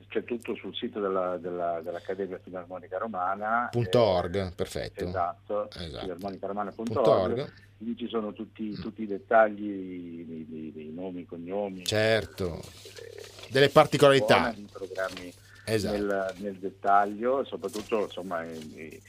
c'è 0.08 0.24
tutto 0.24 0.54
sul 0.54 0.74
sito 0.74 0.98
della, 0.98 1.36
della, 1.36 1.80
dell'Accademia 1.82 2.40
Filarmonica 2.42 2.96
Romana. 2.96 3.68
.org, 3.74 4.36
eh, 4.36 4.52
perfetto. 4.56 5.04
Esatto, 5.04 5.68
esatto. 5.70 6.00
filarmonicaromana.org. 6.00 7.52
Lì 7.84 7.96
ci 7.96 8.08
sono 8.08 8.32
tutti, 8.32 8.74
mm. 8.76 8.80
tutti 8.80 9.02
i 9.02 9.06
dettagli 9.06 10.24
dei, 10.24 10.46
dei, 10.48 10.72
dei, 10.72 10.92
nomi, 10.92 11.26
cognomi. 11.26 11.84
Certo, 11.84 12.62
delle, 12.94 13.22
delle 13.50 13.68
particolarità. 13.68 14.52
I 14.56 14.66
programmi 14.72 15.32
esatto. 15.66 15.96
nel, 15.96 16.34
nel, 16.38 16.54
dettaglio, 16.54 17.44
soprattutto 17.44 18.04
insomma, 18.04 18.42
eh, 18.44 19.00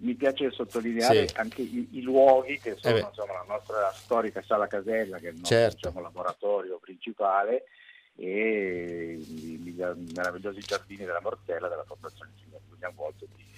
mi 0.00 0.14
piace 0.14 0.50
sottolineare 0.50 1.28
sì. 1.28 1.34
anche 1.36 1.62
i, 1.62 1.88
i, 1.92 2.02
luoghi 2.02 2.58
che 2.60 2.76
sono 2.78 2.96
eh 2.96 3.00
insomma, 3.00 3.32
la 3.32 3.54
nostra 3.54 3.90
storica 3.92 4.42
sala 4.42 4.66
casella, 4.66 5.18
che 5.18 5.28
è 5.28 5.30
il 5.30 5.38
nostro 5.38 5.56
certo. 5.56 5.76
diciamo, 5.76 6.00
laboratorio 6.00 6.78
principale, 6.78 7.64
e 8.16 9.18
i, 9.18 9.52
i 9.54 9.74
meravigliosi 10.14 10.60
giardini 10.60 11.04
della 11.04 11.20
Mortella 11.22 11.68
della 11.68 11.84
Fondazione 11.84 12.32
William 12.68 12.92
Walton 12.96 13.28
di 13.36 13.49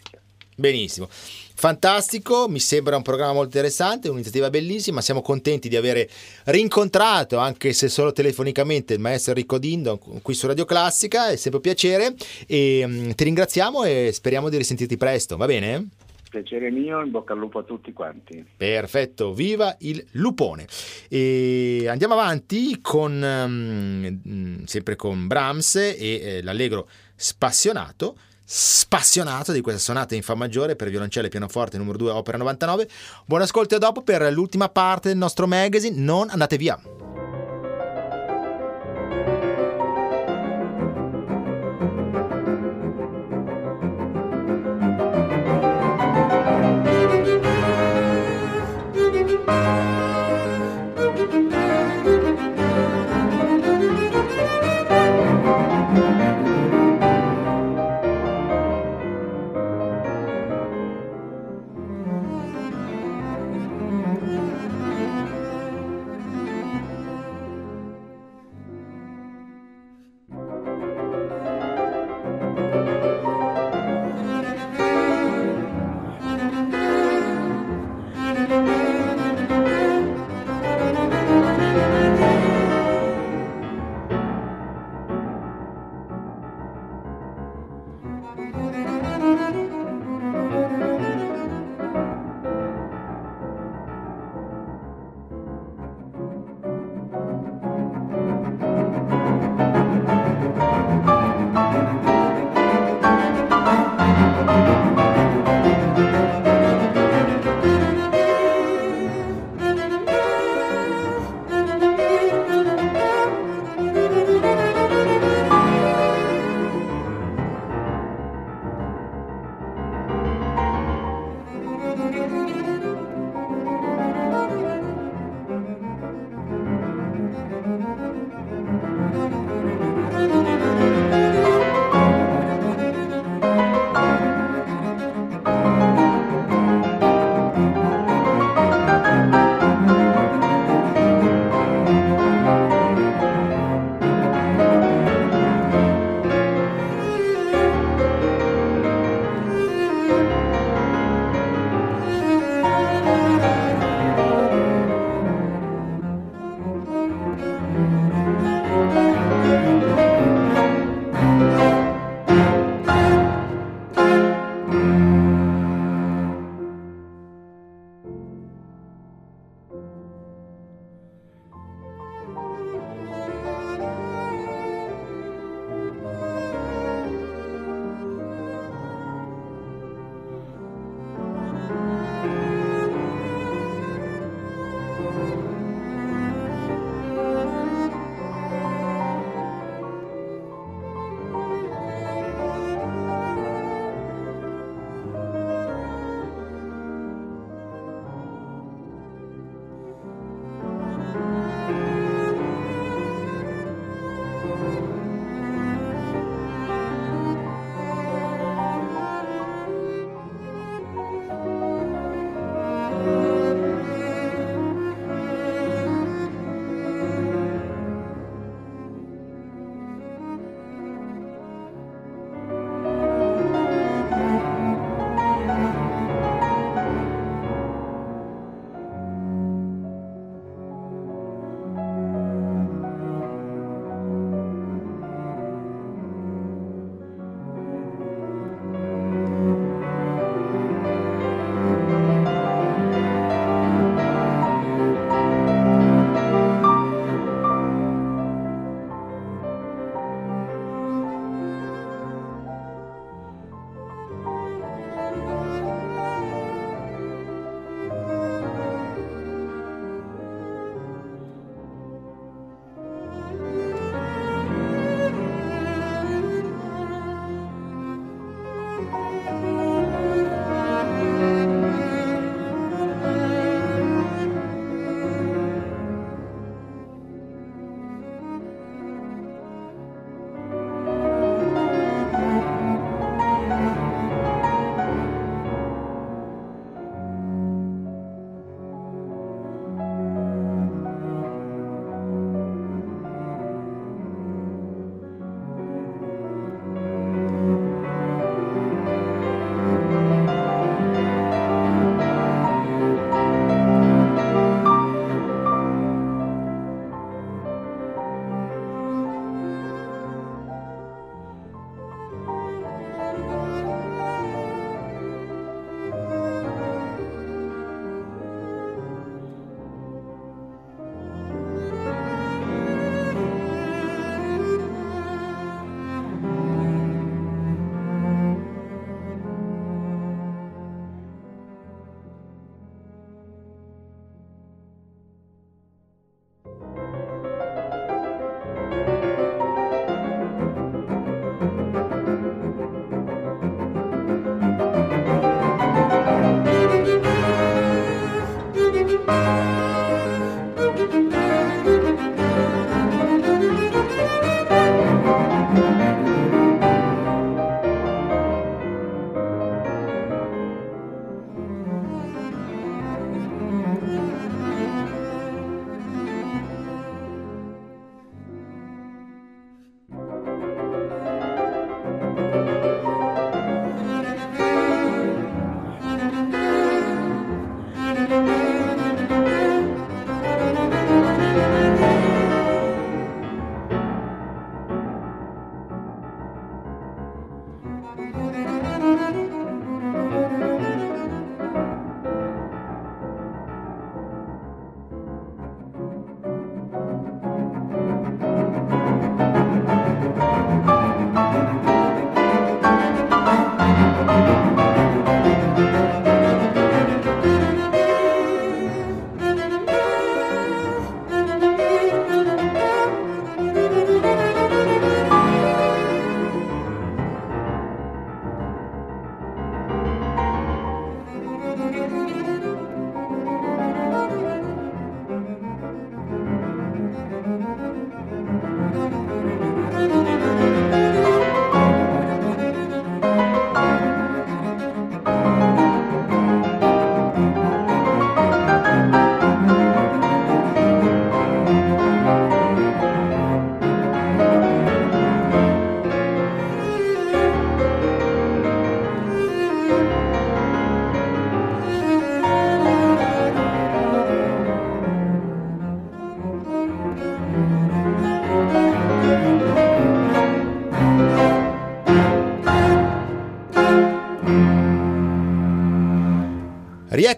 Benissimo, 0.54 1.08
fantastico, 1.10 2.46
mi 2.46 2.60
sembra 2.60 2.94
un 2.94 3.02
programma 3.02 3.32
molto 3.32 3.56
interessante, 3.56 4.08
un'iniziativa 4.08 4.50
bellissima, 4.50 5.00
siamo 5.00 5.22
contenti 5.22 5.70
di 5.70 5.76
avere 5.76 6.10
rincontrato, 6.44 7.38
anche 7.38 7.72
se 7.72 7.88
solo 7.88 8.12
telefonicamente, 8.12 8.92
il 8.92 9.00
maestro 9.00 9.32
Enrico 9.32 9.56
Dindo 9.56 9.98
qui 10.20 10.34
su 10.34 10.46
Radio 10.46 10.66
Classica, 10.66 11.28
è 11.28 11.36
sempre 11.36 11.56
un 11.56 11.62
piacere 11.62 12.14
e 12.46 12.82
um, 12.84 13.14
ti 13.14 13.24
ringraziamo 13.24 13.84
e 13.84 14.10
speriamo 14.12 14.50
di 14.50 14.58
risentirti 14.58 14.98
presto, 14.98 15.38
va 15.38 15.46
bene? 15.46 15.88
Piacere 16.28 16.70
mio, 16.70 17.02
in 17.02 17.10
bocca 17.10 17.32
al 17.32 17.38
lupo 17.38 17.60
a 17.60 17.62
tutti 17.62 17.92
quanti. 17.94 18.44
Perfetto, 18.54 19.32
viva 19.32 19.74
il 19.80 20.04
lupone. 20.12 20.66
E 21.08 21.86
andiamo 21.88 22.12
avanti 22.12 22.78
con 22.80 23.22
um, 23.22 24.64
sempre 24.64 24.96
con 24.96 25.26
Brahms 25.26 25.76
e 25.76 25.94
eh, 25.98 26.42
l'allegro 26.42 26.88
spassionato 27.16 28.16
spassionato 28.44 29.52
di 29.52 29.60
questa 29.60 29.80
sonata 29.80 30.14
in 30.14 30.22
Fa 30.22 30.34
maggiore 30.34 30.76
per 30.76 30.90
violoncello 30.90 31.26
e 31.26 31.30
pianoforte 31.30 31.78
numero 31.78 31.98
2 31.98 32.10
opera 32.10 32.38
99. 32.38 32.88
Buon 33.24 33.42
ascolto 33.42 33.76
e 33.76 33.78
dopo 33.78 34.02
per 34.02 34.32
l'ultima 34.32 34.68
parte 34.68 35.08
del 35.08 35.18
nostro 35.18 35.46
magazine, 35.46 35.96
non 35.98 36.28
andate 36.30 36.56
via. 36.56 36.80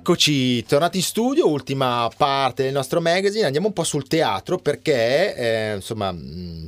Rieccoci, 0.06 0.66
tornati 0.66 0.98
in 0.98 1.02
studio, 1.02 1.48
ultima 1.48 2.10
parte 2.14 2.64
del 2.64 2.74
nostro 2.74 3.00
magazine, 3.00 3.46
andiamo 3.46 3.68
un 3.68 3.72
po' 3.72 3.84
sul 3.84 4.06
teatro 4.06 4.58
perché 4.58 5.34
eh, 5.34 5.74
insomma 5.76 6.14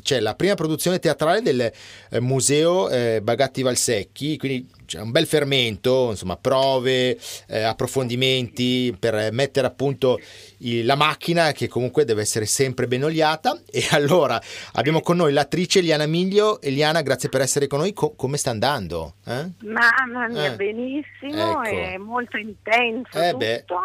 c'è 0.02 0.20
la 0.20 0.34
prima 0.34 0.54
produzione 0.54 0.98
teatrale 0.98 1.42
del 1.42 1.60
eh, 1.60 2.20
Museo 2.20 2.88
eh, 2.88 3.20
Bagatti 3.22 3.60
Valsecchi, 3.60 4.38
quindi 4.38 4.66
c'è 4.86 5.00
un 5.00 5.10
bel 5.10 5.26
fermento, 5.26 6.10
insomma 6.10 6.36
prove, 6.36 7.18
eh, 7.48 7.62
approfondimenti 7.62 8.96
per 8.98 9.32
mettere 9.32 9.66
a 9.66 9.70
punto 9.70 10.18
la 10.58 10.94
macchina 10.94 11.52
che 11.52 11.68
comunque 11.68 12.04
deve 12.04 12.22
essere 12.22 12.46
sempre 12.46 12.86
ben 12.86 13.04
oliata 13.04 13.60
e 13.70 13.84
allora 13.92 14.40
abbiamo 14.74 15.00
con 15.00 15.16
noi 15.16 15.32
l'attrice 15.32 15.80
Eliana 15.80 16.06
Miglio. 16.06 16.60
Eliana, 16.62 17.02
grazie 17.02 17.28
per 17.28 17.40
essere 17.42 17.66
con 17.66 17.80
noi, 17.80 17.92
Co- 17.92 18.14
come 18.14 18.36
sta 18.36 18.50
andando? 18.50 19.16
Eh? 19.26 19.50
Mamma 19.64 20.28
mia, 20.28 20.52
eh. 20.52 20.56
benissimo, 20.56 21.62
ecco. 21.62 21.76
è 21.76 21.96
molto 21.98 22.36
intenso 22.36 23.20
eh 23.20 23.30
tutto, 23.32 23.80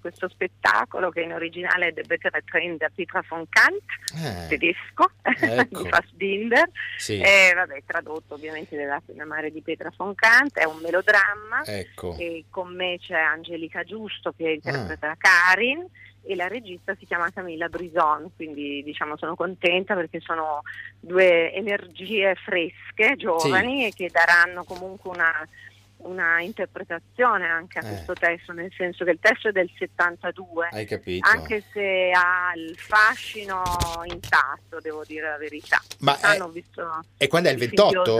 questo 0.00 0.28
spettacolo 0.28 1.10
che 1.10 1.20
in 1.20 1.32
originale 1.32 1.88
è 1.88 1.92
The 1.92 2.02
Better 2.02 2.42
Train 2.44 2.76
da 2.76 2.90
Petra 2.94 3.24
von 3.28 3.44
Kant, 3.48 3.82
eh. 4.16 4.48
tedesco, 4.48 5.10
ecco. 5.22 5.82
di 5.82 5.88
Fassbinder, 5.88 6.70
sì. 6.96 7.20
e 7.20 7.52
vabbè, 7.54 7.82
tradotto 7.86 8.34
ovviamente 8.34 8.76
della 8.76 9.00
Mare 9.24 9.50
di 9.50 9.60
Petra 9.66 9.92
von 9.96 10.14
Kant, 10.14 10.56
è 10.56 10.64
un 10.64 10.78
melodramma 10.80 11.64
ecco. 11.64 12.14
e 12.16 12.44
con 12.48 12.72
me 12.72 12.98
c'è 13.00 13.18
Angelica 13.18 13.82
Giusto 13.82 14.32
che 14.36 14.52
interpreta 14.52 15.10
ah. 15.10 15.16
Karin 15.18 15.84
e 16.22 16.36
la 16.36 16.46
regista 16.46 16.94
si 16.96 17.04
chiama 17.04 17.30
Camilla 17.30 17.68
Brison, 17.68 18.30
quindi 18.36 18.82
diciamo 18.84 19.16
sono 19.16 19.34
contenta 19.34 19.94
perché 19.94 20.20
sono 20.20 20.62
due 21.00 21.52
energie 21.52 22.36
fresche, 22.36 23.16
giovani 23.16 23.80
sì. 23.80 23.86
e 23.86 23.92
che 23.92 24.10
daranno 24.12 24.62
comunque 24.62 25.10
una, 25.10 25.32
una 25.98 26.40
interpretazione 26.40 27.46
anche 27.48 27.78
a 27.78 27.84
eh. 27.84 27.88
questo 27.88 28.14
testo, 28.14 28.52
nel 28.52 28.72
senso 28.76 29.04
che 29.04 29.10
il 29.12 29.18
testo 29.20 29.48
è 29.48 29.52
del 29.52 29.70
72, 29.76 30.68
anche 31.20 31.62
se 31.72 32.10
ha 32.12 32.52
il 32.54 32.76
fascino 32.76 33.62
intatto, 34.04 34.80
devo 34.80 35.04
dire 35.04 35.28
la 35.28 35.38
verità. 35.38 35.80
Ma 36.00 36.18
è, 36.18 36.38
visto 36.50 37.04
e 37.16 37.28
quando 37.28 37.48
è 37.48 37.52
il 37.52 37.58
28? 37.58 38.16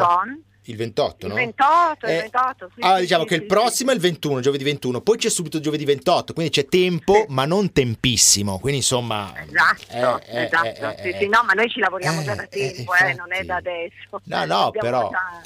Il 0.66 0.76
28, 0.76 1.28
no? 1.28 1.34
Il 1.34 1.40
28, 1.40 2.06
eh, 2.06 2.14
il 2.14 2.20
28. 2.22 2.70
Sì, 2.74 2.80
allora 2.80 2.96
sì, 2.96 3.02
diciamo 3.02 3.22
sì, 3.22 3.28
che 3.28 3.34
il 3.34 3.44
prossimo 3.44 3.90
è 3.90 3.94
il 3.94 4.00
21, 4.00 4.40
giovedì 4.40 4.64
21, 4.64 5.00
poi 5.00 5.16
c'è 5.16 5.28
subito 5.28 5.60
giovedì 5.60 5.84
28, 5.84 6.32
quindi 6.32 6.52
c'è 6.52 6.66
tempo, 6.66 7.26
ma 7.28 7.44
non 7.44 7.72
tempissimo, 7.72 8.58
quindi 8.58 8.78
insomma... 8.78 9.32
Esatto, 9.36 10.26
eh, 10.26 10.38
eh 10.38 10.44
esatto, 10.44 10.66
eh, 10.66 10.96
sì, 11.02 11.08
eh, 11.08 11.16
sì, 11.18 11.28
no, 11.28 11.42
ma 11.44 11.52
noi 11.52 11.68
ci 11.68 11.80
lavoriamo 11.80 12.22
già 12.22 12.34
da 12.34 12.46
tempo, 12.46 12.92
non 13.16 13.32
è 13.32 13.44
da 13.44 13.56
adesso. 13.56 14.20
No, 14.24 14.44
no, 14.44 14.70
però... 14.70 15.10
Già 15.10 15.42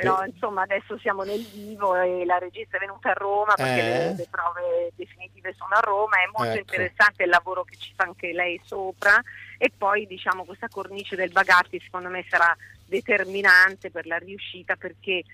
però 0.00 0.24
insomma 0.24 0.62
adesso 0.62 0.96
siamo 0.98 1.22
nel 1.24 1.44
vivo 1.44 1.94
e 1.96 2.24
la 2.24 2.38
regista 2.38 2.76
è 2.76 2.80
venuta 2.80 3.10
a 3.10 3.14
Roma 3.14 3.54
perché 3.54 3.80
eh. 3.80 3.88
le, 3.88 4.14
le, 4.16 4.26
prove 4.30 4.92
definitive 4.94 5.54
sono 5.56 5.74
a 5.74 5.80
Roma, 5.80 6.16
è 6.16 6.26
molto 6.26 6.52
ecco. 6.52 6.60
interessante 6.60 7.24
il 7.24 7.30
lavoro 7.30 7.64
che 7.64 7.76
ci 7.76 7.92
fa 7.94 8.04
anche 8.04 8.32
lei 8.32 8.60
sopra 8.64 9.20
e 9.58 9.72
poi 9.76 10.06
diciamo 10.06 10.44
questa 10.44 10.68
cornice 10.68 11.16
del 11.16 11.32
Bagatti 11.32 11.80
secondo 11.80 12.08
me 12.08 12.24
sarà 12.28 12.56
determinante 12.84 13.90
per 13.90 14.06
la 14.06 14.18
riuscita 14.18 14.76
perché 14.76 15.24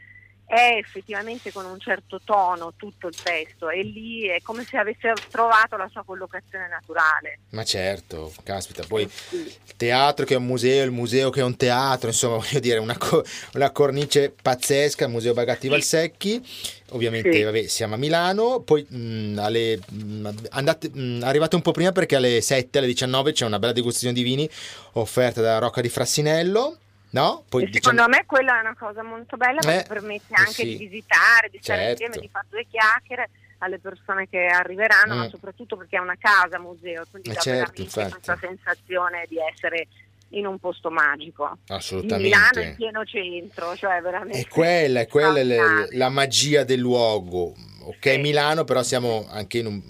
è 0.47 0.76
effettivamente 0.78 1.51
con 1.53 1.64
un 1.64 1.80
certo 1.80 2.20
tono 2.22 2.74
tutto 2.76 3.09
il 3.09 3.14
testo 3.20 3.70
e 3.70 3.82
lì 3.82 4.26
è 4.26 4.40
come 4.42 4.64
se 4.64 4.76
avesse 4.76 5.12
trovato 5.30 5.76
la 5.76 5.88
sua 5.90 6.05
collocazione 6.05 6.68
naturale. 6.68 7.40
Ma 7.51 7.64
certo, 7.64 8.32
caspita, 8.42 8.84
poi 8.86 9.03
il 9.03 9.76
teatro 9.76 10.24
che 10.24 10.34
è 10.34 10.36
un 10.36 10.45
museo, 10.45 10.84
il 10.84 10.90
museo 10.90 11.30
che 11.30 11.40
è 11.40 11.45
un 11.45 11.57
teatro, 11.57 12.09
insomma 12.09 12.36
voglio 12.45 12.61
dire 12.61 12.78
una, 12.78 12.97
co- 12.97 13.24
una 13.55 13.70
cornice 13.70 14.30
pazzesca, 14.30 15.07
il 15.07 15.11
Museo 15.11 15.32
Bagatti 15.32 15.68
Valsecchi, 15.68 16.40
ovviamente 16.90 17.32
sì. 17.32 17.42
vabbè, 17.42 17.66
siamo 17.66 17.95
a 17.95 17.99
Milano, 17.99 18.61
poi 18.61 18.86
mh, 18.86 19.38
alle, 19.38 19.80
mh, 19.88 20.28
andate, 20.51 20.90
mh, 20.90 21.20
arrivate 21.22 21.57
un 21.57 21.62
po' 21.62 21.72
prima 21.72 21.92
perché 21.92 22.16
alle 22.16 22.40
7, 22.40 22.78
alle 22.78 22.86
19 22.86 23.32
c'è 23.32 23.47
una 23.47 23.59
bella 23.59 23.72
degustazione 23.72 24.14
di 24.14 24.22
vini 24.22 24.49
offerta 24.92 25.40
da 25.40 25.59
Rocca 25.59 25.80
di 25.80 25.88
Frassinello 25.88 26.78
No? 27.14 27.44
Poi, 27.48 27.66
diciamo... 27.66 27.96
Secondo 27.96 28.16
me 28.16 28.26
quella 28.26 28.58
è 28.58 28.60
una 28.60 28.74
cosa 28.76 29.04
molto 29.04 29.36
bella 29.36 29.60
perché 29.60 29.84
eh, 29.84 29.86
permette 29.86 30.34
anche 30.34 30.50
sì. 30.50 30.64
di 30.64 30.76
visitare, 30.88 31.48
di 31.48 31.58
stare 31.62 31.80
certo. 31.80 32.02
insieme, 32.02 32.26
di 32.26 32.28
fare 32.30 32.46
due 32.50 32.66
chiacchiere 32.68 33.30
alle 33.58 33.78
persone 33.78 34.28
che 34.28 34.46
arriveranno, 34.46 35.14
mm. 35.14 35.18
ma 35.18 35.28
soprattutto 35.28 35.76
perché 35.76 35.96
è 35.96 36.00
una 36.00 36.16
casa 36.18 36.58
museo, 36.58 37.04
quindi 37.10 37.30
eh, 37.30 37.34
dà 37.34 37.40
certo, 37.40 37.82
questa 37.84 38.36
sensazione 38.36 39.26
di 39.28 39.36
essere 39.38 39.86
in 40.35 40.47
un 40.47 40.59
posto 40.59 40.91
magico. 40.91 41.59
Assolutamente. 41.68 42.22
Milano 42.22 42.61
in 42.61 42.74
pieno 42.76 43.05
centro, 43.05 43.76
cioè 43.76 44.01
veramente. 44.01 44.41
È 44.41 44.49
quella, 44.49 45.01
è 45.01 45.07
quella 45.07 45.43
la, 45.43 45.87
la 45.91 46.09
magia 46.09 46.64
del 46.64 46.80
luogo. 46.80 47.55
Ok, 47.87 48.12
sì. 48.12 48.18
Milano, 48.18 48.64
però 48.64 48.82
siamo 48.82 49.26
anche 49.28 49.59
in 49.59 49.66
un, 49.66 49.82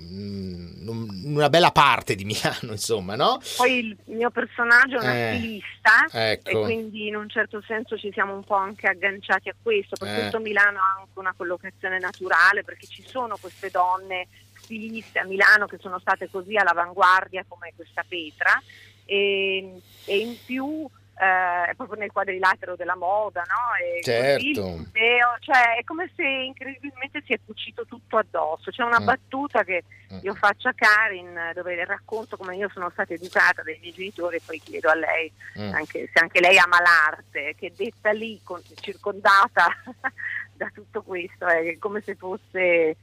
una 1.25 1.49
bella 1.49 1.71
parte 1.71 2.15
di 2.15 2.25
Milano, 2.27 2.73
insomma, 2.73 3.15
no? 3.15 3.41
Poi 3.57 3.79
il 3.79 3.97
mio 4.07 4.31
personaggio 4.31 4.99
è 4.99 5.03
una 5.03 5.31
eh, 5.31 5.37
stilista 5.37 6.07
ecco. 6.31 6.49
e 6.49 6.63
quindi 6.63 7.07
in 7.07 7.17
un 7.17 7.29
certo 7.29 7.63
senso 7.67 7.97
ci 7.97 8.11
siamo 8.13 8.35
un 8.35 8.45
po' 8.45 8.55
anche 8.55 8.87
agganciati 8.87 9.49
a 9.49 9.55
questo, 9.61 9.97
per 9.97 10.09
eh. 10.09 10.15
questo 10.15 10.39
Milano 10.41 10.79
ha 10.79 11.01
anche 11.01 11.19
una 11.19 11.35
collocazione 11.37 11.99
naturale 11.99 12.65
perché 12.65 12.87
ci 12.87 13.03
sono 13.07 13.37
queste 13.41 13.71
donne 13.71 14.27
stiliste 14.65 15.19
a 15.19 15.25
Milano 15.25 15.67
che 15.67 15.79
sono 15.79 15.99
state 15.99 16.29
così 16.31 16.57
all'avanguardia 16.57 17.45
come 17.47 17.73
questa 17.77 18.03
Petra 18.07 18.61
e, 19.05 19.81
e 20.05 20.19
in 20.19 20.37
più 20.45 20.89
eh, 21.17 21.75
proprio 21.77 21.99
nel 21.99 22.11
quadrilatero 22.11 22.75
della 22.75 22.97
moda, 22.97 23.43
no? 23.43 23.75
E 23.81 24.03
certo. 24.03 24.67
museo, 24.67 25.37
cioè 25.39 25.77
è 25.79 25.85
come 25.85 26.11
se 26.17 26.25
incredibilmente 26.25 27.23
si 27.25 27.33
è 27.33 27.39
cucito 27.45 27.87
tutto 27.87 28.17
addosso. 28.17 28.71
C'è 28.71 28.83
una 28.83 29.01
mm. 29.01 29.05
battuta 29.05 29.63
che 29.63 29.85
mm. 30.13 30.19
io 30.23 30.35
faccio 30.35 30.69
a 30.69 30.75
Karin 30.75 31.53
dove 31.55 31.85
racconto 31.85 32.37
come 32.37 32.57
io 32.57 32.69
sono 32.73 32.91
stata 32.91 33.15
educata 33.15 33.63
dai 33.63 33.79
miei 33.81 33.93
genitori 33.93 34.37
e 34.37 34.43
poi 34.45 34.59
chiedo 34.59 34.89
a 34.89 34.95
lei 34.95 35.31
mm. 35.59 35.73
anche, 35.73 36.11
se 36.13 36.21
anche 36.21 36.41
lei 36.41 36.59
ama 36.59 36.81
l'arte, 36.81 37.55
che 37.57 37.73
detta 37.77 38.11
lì, 38.11 38.41
con, 38.43 38.61
circondata 38.81 39.69
da 40.53 40.71
tutto 40.75 41.03
questo, 41.03 41.47
è 41.47 41.79
come 41.79 42.01
se 42.01 42.17
fosse 42.17 42.97